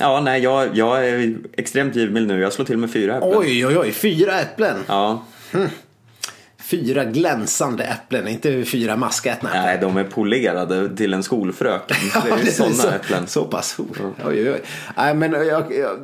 [0.00, 2.40] ja, nej, jag, jag är extremt givmild nu.
[2.40, 3.32] Jag slår till med fyra äpplen.
[3.36, 3.92] Oj, oj, oj.
[3.92, 4.76] Fyra äpplen.
[4.86, 5.24] Ja,
[6.72, 8.28] Fyra glänsande äpplen.
[8.28, 9.64] Inte fyra maskätna äpplen.
[9.64, 11.96] nej, de är polerade till en skolfröken.
[12.42, 13.26] Det är sådana så, äpplen.
[13.26, 13.76] Så pass.
[13.78, 14.60] Oj, oj, oj.
[14.96, 15.74] Nej, men jag...
[15.74, 15.98] jag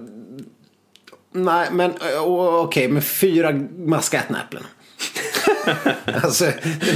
[1.33, 1.93] nej, men
[2.25, 4.63] okej, med fyra maskätna äpplen.
[6.23, 6.45] alltså,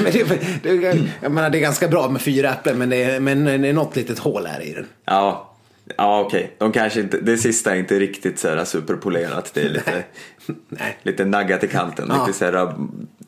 [0.03, 0.25] men det,
[0.63, 3.69] det, jag menar, det är ganska bra med fyra äpplen, men det är, men det
[3.69, 4.87] är något litet hål här i den.
[5.05, 5.55] Ja,
[5.97, 6.55] ja okej.
[6.59, 9.51] De kanske inte, det sista är inte riktigt så här superpolerat.
[9.55, 10.05] Det är lite,
[11.03, 12.07] lite naggat i kanten.
[12.09, 12.27] Ja.
[12.27, 12.75] Lite så här,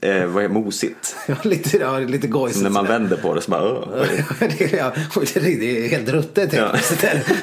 [0.05, 1.17] eh, vad är mosigt.
[1.29, 2.63] Ja, lite, ja, lite gojsigt.
[2.63, 3.89] När man vänder på det så bara, "Åh,
[4.41, 4.93] är det?" är- ja,
[5.35, 6.69] det är helt ruttet Ja.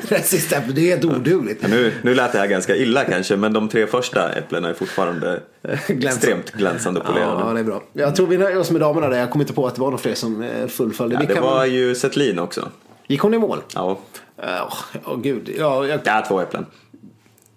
[0.09, 1.59] Det är helt odugligt.
[1.61, 4.73] Ja, Nu, nu lät det här ganska illa kanske, men de tre första äpplena är
[4.73, 5.39] fortfarande
[5.87, 6.07] Glänsande.
[6.07, 7.53] extremt glänsande och Ja, polerade.
[7.53, 7.83] det är bra.
[7.93, 9.17] Jag tror vi nöjer oss med damerna där.
[9.17, 11.17] Jag kom inte på att det var några fler som eh, fullföljde.
[11.29, 12.69] Ja, det var väl- ju Setlin också.
[13.07, 13.61] Gick hon i mål?
[13.75, 13.99] Ja,
[14.43, 14.73] Ja,
[15.05, 15.49] oh, gud.
[15.57, 15.99] Ja, jag...
[16.03, 16.65] ja två äpplen.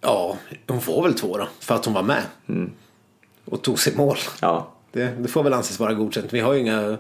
[0.01, 0.37] ja,
[0.69, 1.49] hon får väl två då.
[1.61, 2.23] För att hon var med.
[2.49, 2.71] Mm.
[3.45, 4.17] Och tog sig mål.
[4.41, 6.32] Ja, Det, det får väl anses vara godkänt.
[6.32, 6.99] Vi har ju inga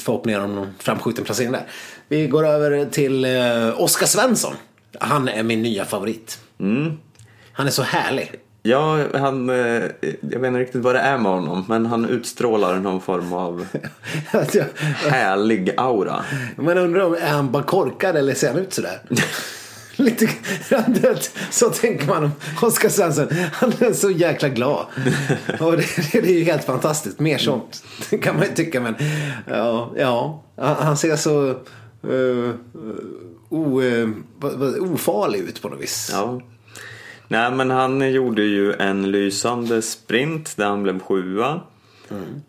[0.00, 1.62] förhoppningar om någon framskjuten placering där.
[2.08, 4.54] Vi går över till eh, Oskar Svensson.
[4.98, 6.38] Han är min nya favorit.
[6.60, 6.98] Mm.
[7.52, 8.34] Han är så härlig.
[8.62, 9.56] ja han, eh,
[10.20, 13.66] jag vet inte riktigt vad det är med honom, men han utstrålar någon form av
[15.10, 16.24] härlig aura.
[16.56, 19.00] Men undrar om är han bara korkad eller ser han ut sådär?
[20.04, 20.28] Lite,
[21.50, 22.32] så tänker man om
[22.62, 23.28] Oskar Svensson.
[23.52, 24.86] Han är så jäkla glad.
[25.60, 27.20] Och det, det, är ju helt fantastiskt.
[27.20, 27.84] Mer sånt
[28.22, 28.80] kan man ju tycka.
[28.80, 28.94] Men
[29.46, 30.42] ja, ja.
[30.56, 31.48] Han, ser så
[32.08, 32.54] uh,
[33.48, 33.80] o,
[34.36, 36.10] vad- ofarlig ut på något vis.
[36.12, 36.40] Ja.
[37.28, 41.60] Nej, men han gjorde ju en lysande sprint där han blev sjua.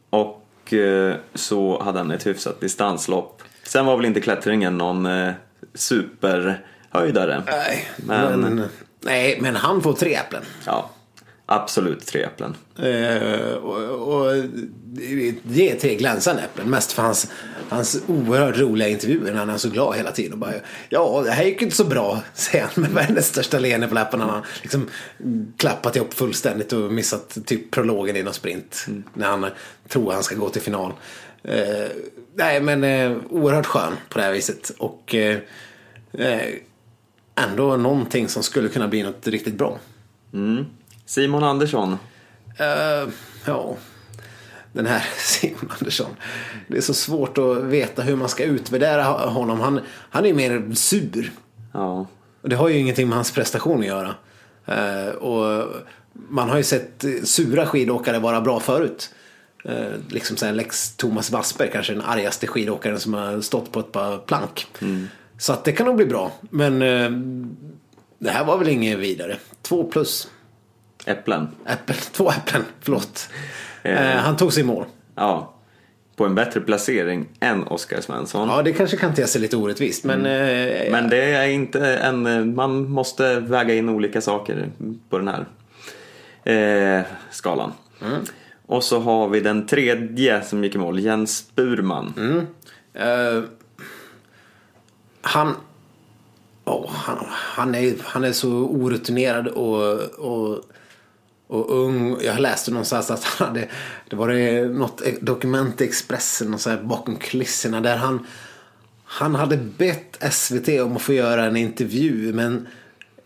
[0.09, 3.41] Och eh, så hade han ett hyfsat distanslopp.
[3.63, 5.33] Sen var väl inte klättringen någon eh,
[6.91, 7.43] superhöjdare.
[7.45, 8.67] Nej, Men- men,
[9.01, 10.43] nej, men han får tre äpplen.
[10.65, 10.89] Ja,
[11.45, 12.55] absolut tre äpplen.
[12.77, 14.33] Eh, och, och
[15.43, 16.69] det är tre glänsande äpplen.
[16.69, 17.31] Mest för hans,
[17.69, 20.33] hans oerhört roliga intervjuer när han är så glad hela tiden.
[20.33, 20.53] Och bara,
[20.89, 24.23] ja, det här gick inte så bra, säger han med världens största leende på läpparna.
[24.25, 24.89] Han har liksom
[25.57, 28.85] klappat ihop fullständigt och missat typ prologen i någon sprint.
[29.13, 29.45] När han
[29.87, 30.93] tror han ska gå till final.
[31.43, 31.87] Eh,
[32.35, 34.71] nej, men eh, oerhört skön på det här viset.
[34.77, 35.37] Och eh,
[36.13, 36.41] eh,
[37.35, 39.79] ändå någonting som skulle kunna bli något riktigt bra.
[41.05, 41.97] Simon Andersson.
[42.57, 43.09] Eh,
[43.45, 43.75] ja,
[44.73, 46.11] den här Simon Andersson.
[46.67, 49.59] Det är så svårt att veta hur man ska utvärdera honom.
[49.59, 49.79] Han,
[50.09, 51.31] han är mer sur.
[51.73, 52.07] Ja,
[52.41, 54.15] Och det har ju ingenting med hans prestation att göra.
[54.65, 55.65] Eh, och
[56.29, 59.09] man har ju sett sura skidåkare vara bra förut.
[59.65, 63.91] Eh, liksom såhär Lex Thomas Wassberg, kanske den argaste skidåkaren som har stått på ett
[63.91, 64.67] par plank.
[65.41, 66.31] Så att det kan nog bli bra.
[66.49, 67.09] Men eh,
[68.19, 69.37] det här var väl inget vidare.
[69.61, 70.27] Två plus.
[71.05, 71.47] äpplen.
[71.65, 73.29] Äppel, två äpplen, förlåt.
[73.83, 74.15] Eh.
[74.15, 74.85] Eh, han tog sig i mål.
[75.15, 75.53] Ja,
[76.15, 78.49] på en bättre placering än Oskar Svensson.
[78.49, 80.25] Ja, det kanske kan te sig lite orättvist, men...
[80.25, 84.69] Eh, Men det är inte en, man måste väga in olika saker
[85.09, 85.45] på den här
[86.99, 87.71] eh, skalan.
[88.65, 92.13] Och så har vi den tredje som gick i mål, Jens Burman.
[92.93, 93.43] eh,
[95.21, 95.55] han,
[96.65, 100.61] oh, han, han, är, han är så orutinerad och, och,
[101.47, 102.17] och ung.
[102.21, 103.67] Jag läste någonstans att han hade,
[104.09, 108.27] det var det något dokument i Expressen och så här bakom kulisserna där han,
[109.03, 112.67] han hade bett SVT om att få göra en intervju men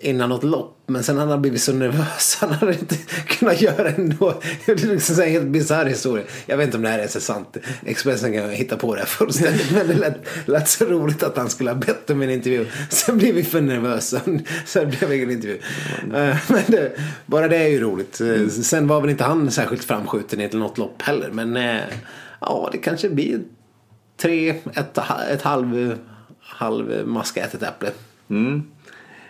[0.05, 0.83] innan något lopp.
[0.87, 2.37] Men sen hade han blivit så nervös.
[2.41, 2.95] Han hade inte
[3.27, 4.41] kunnat göra ändå.
[4.65, 6.25] Det är liksom en helt bisarr historia.
[6.45, 7.57] Jag vet inte om det här är så sant.
[7.85, 9.71] Expressen kan hitta på det här fullständigt.
[9.71, 12.65] Men det lät, lät så roligt att han skulle ha bett om en intervju.
[12.89, 14.21] Sen blev vi för nervösa.
[14.65, 15.59] Sen blev det ingen intervju.
[16.15, 16.91] Eh, men det,
[17.25, 18.21] bara det är ju roligt.
[18.21, 21.29] Eh, sen var väl inte han särskilt framskjuten i något lopp heller.
[21.31, 21.81] Men eh,
[22.41, 23.41] ja, det kanske blir
[24.17, 24.97] tre, ett,
[25.31, 25.97] ett halv,
[26.39, 27.91] halv maskätet äpple.
[28.29, 28.63] Mm.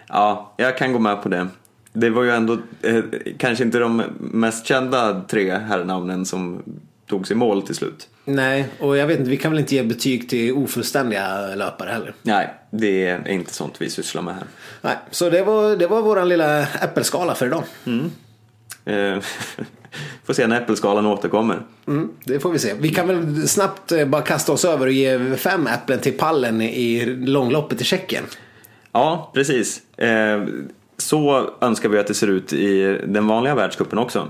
[0.08, 1.48] Ja, jag kan gå med på det.
[1.94, 3.04] Det var ju ändå eh,
[3.38, 6.64] kanske inte de mest kända tre herrnamnen som
[7.08, 8.08] togs i mål till slut.
[8.26, 12.14] Nej, och jag vet inte, vi kan väl inte ge betyg till ofullständiga löpare heller.
[12.22, 14.44] Nej, det är inte sånt vi sysslar med här.
[14.82, 17.64] Nej, så det var, det var våran lilla äppelskala för idag.
[18.86, 19.20] Eh,
[20.24, 21.62] får se när äppelskalan återkommer.
[21.88, 22.74] Mm, det får vi se.
[22.80, 26.62] Vi kan väl snabbt eh, bara kasta oss över och ge fem äpplen till pallen
[26.62, 28.24] i långloppet i Tjeckien.
[28.96, 29.82] Ja, precis.
[29.98, 30.44] Eh,
[30.98, 34.30] så önskar vi att det ser ut i den vanliga världscupen också.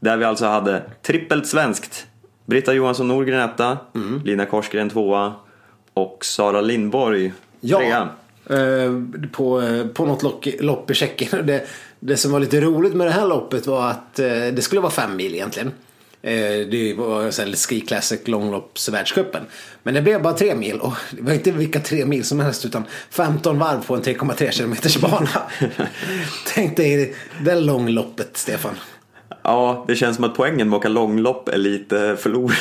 [0.00, 2.06] Där vi alltså hade trippelt svenskt.
[2.46, 3.78] Britta Johansson Norgren etta,
[4.24, 5.32] Lina Korsgren tvåa
[5.94, 7.32] och Sara Lindborg
[7.78, 8.08] trea.
[8.50, 8.92] eh,
[9.32, 11.46] på, eh, på något lock, lopp i Tjeckien.
[11.46, 11.66] Det,
[12.00, 15.16] det som var lite roligt med det här loppet var att det skulle vara fem
[15.16, 15.72] mil egentligen.
[16.22, 19.42] Eh, det var Ski Classic långloppsvärldscupen.
[19.82, 22.64] Men det blev bara tre mil och det var inte vilka tre mil som helst
[22.64, 25.28] utan 15 varv på en 3,3 kilometers bana.
[26.46, 27.14] Tänk dig
[27.44, 28.74] det långloppet Stefan.
[29.42, 32.56] Ja, det känns som att poängen med att åka långlopp är lite förlorad.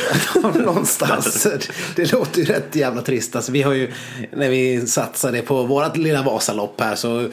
[0.66, 1.48] Någonstans.
[1.96, 3.36] Det låter ju rätt jävla trist.
[3.36, 3.92] Alltså, vi har ju,
[4.34, 7.30] när vi satsade på vårt lilla Vasalopp här så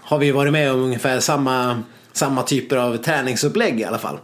[0.00, 1.82] har vi varit med om ungefär samma,
[2.18, 4.18] samma typer av träningsupplägg i alla fall.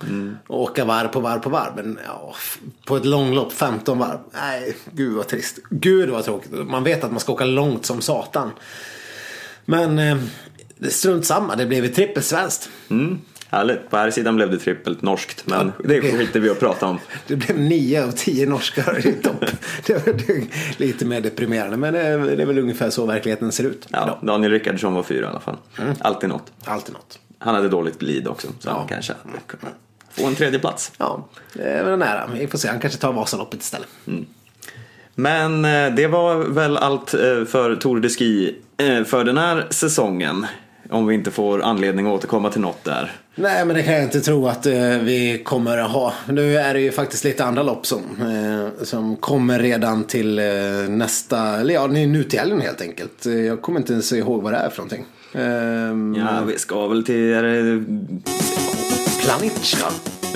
[0.47, 1.73] Och åka varv på varv på varv.
[1.77, 2.35] Men ja,
[2.85, 4.19] på ett långlopp, 15 varv.
[4.33, 5.59] Nej, gud vad trist.
[5.71, 6.53] Gud vad tråkigt.
[6.53, 8.51] Man vet att man ska åka långt som satan.
[9.65, 10.17] Men eh,
[10.89, 12.71] strunt samma, det blev ett trippelsvenskt.
[12.91, 13.19] Mm,
[13.49, 13.91] härligt.
[13.91, 16.99] På här sidan blev det trippelt norskt, men det skiter vi att prata om.
[17.27, 19.45] Det blev nio av tio norskar topp.
[19.87, 20.15] Det var
[20.81, 21.77] lite mer deprimerande.
[21.77, 23.87] Men det är, det är väl ungefär så verkligheten ser ut.
[23.91, 24.19] Ja.
[24.23, 25.57] Daniel Rickardsson var fyra i alla fall.
[26.01, 26.53] Alltid något.
[26.65, 27.19] Alltid något.
[27.45, 29.75] Han hade dåligt glid också, så han kanske hade kunnat
[30.11, 30.93] få en tredje plats.
[30.99, 32.31] Ja, det är väl nära.
[32.35, 32.69] Vi får se.
[32.69, 33.89] Han kanske tar Vasaloppet istället.
[35.15, 39.67] Men eh, det var väl allt eh, för Tour de Ski eh, för den här
[39.71, 40.47] säsongen.
[40.91, 43.13] Om vi inte får anledning att återkomma till något där.
[43.35, 44.67] Nej, men det kan jag inte tro att
[45.01, 46.13] vi kommer att ha.
[46.29, 48.03] Nu är det ju faktiskt lite andra lopp som,
[48.83, 50.41] som kommer redan till
[50.89, 53.27] nästa, eller ja, nu till helgen helt enkelt.
[53.27, 55.05] Jag kommer inte ens ihåg vad det är för någonting.
[55.35, 57.85] Ehm, Ja, vi ska väl till...
[59.25, 59.87] Planitska.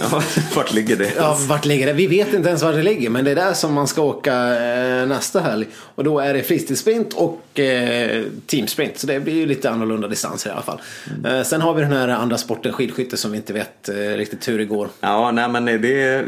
[0.00, 0.22] Ja,
[0.56, 1.12] vart ligger det?
[1.16, 1.92] Ja, vart ligger det?
[1.92, 4.34] Vi vet inte ens var det ligger, men det är där som man ska åka
[4.64, 5.66] eh, nästa helg.
[5.94, 8.98] Och då är det fristilsprint och eh, teamsprint.
[8.98, 10.80] Så det blir ju lite annorlunda distanser i alla fall.
[11.24, 14.48] Eh, sen har vi den här andra sporten, skidskytte, som vi inte vet eh, riktigt
[14.48, 14.88] hur det går.
[15.00, 16.22] Ja, nej men det, det,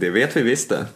[0.00, 0.86] det vet vi visst det.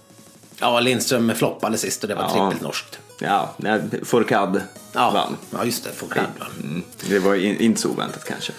[0.60, 2.30] Ja, Lindström floppade sist och det var Ja.
[2.30, 2.98] trippelt norskt.
[3.24, 3.54] Ja,
[4.02, 4.62] Fourcade
[4.92, 5.36] Ja, vann.
[5.50, 5.90] ja just det.
[5.90, 6.48] Foucault vann.
[6.70, 8.52] Mm, det var in, inte så oväntat kanske.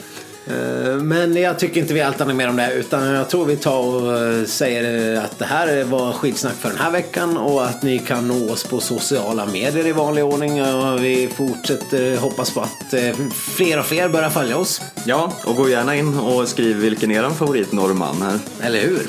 [0.47, 3.78] Eh, Men jag tycker inte vi altar mer om det utan jag tror vi tar
[3.78, 7.99] och eh, säger att det här var skitsnack för den här veckan och att ni
[7.99, 10.63] kan nå oss på sociala medier i vanlig ordning.
[10.63, 14.82] Och vi fortsätter hoppas på att eh, fler och fler börjar följa oss.
[15.05, 18.66] Ja, och gå gärna in och skriv vilken er favoritnorrman är.
[18.68, 19.07] Eller hur?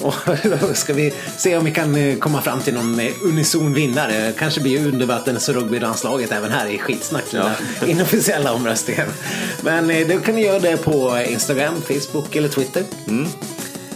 [0.00, 0.14] Och
[0.60, 4.32] då ska vi se om vi kan eh, komma fram till någon eh, unison vinnare.
[4.38, 7.24] Kanske blir undervattens rugbylandslaget även här i skitsnack.
[7.30, 7.50] Ja.
[7.86, 9.08] Inofficiella omröstningen.
[9.60, 12.84] Men eh, då kan ni göra det på Instagram, Facebook eller Twitter.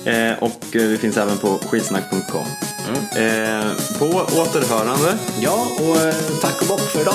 [0.04, 2.46] Eh, och vi finns även på skitsnack.com.
[2.88, 3.60] Mm.
[3.60, 4.06] Eh, på
[4.40, 5.18] återhörande.
[5.40, 7.14] Ja, och tack och bock för idag.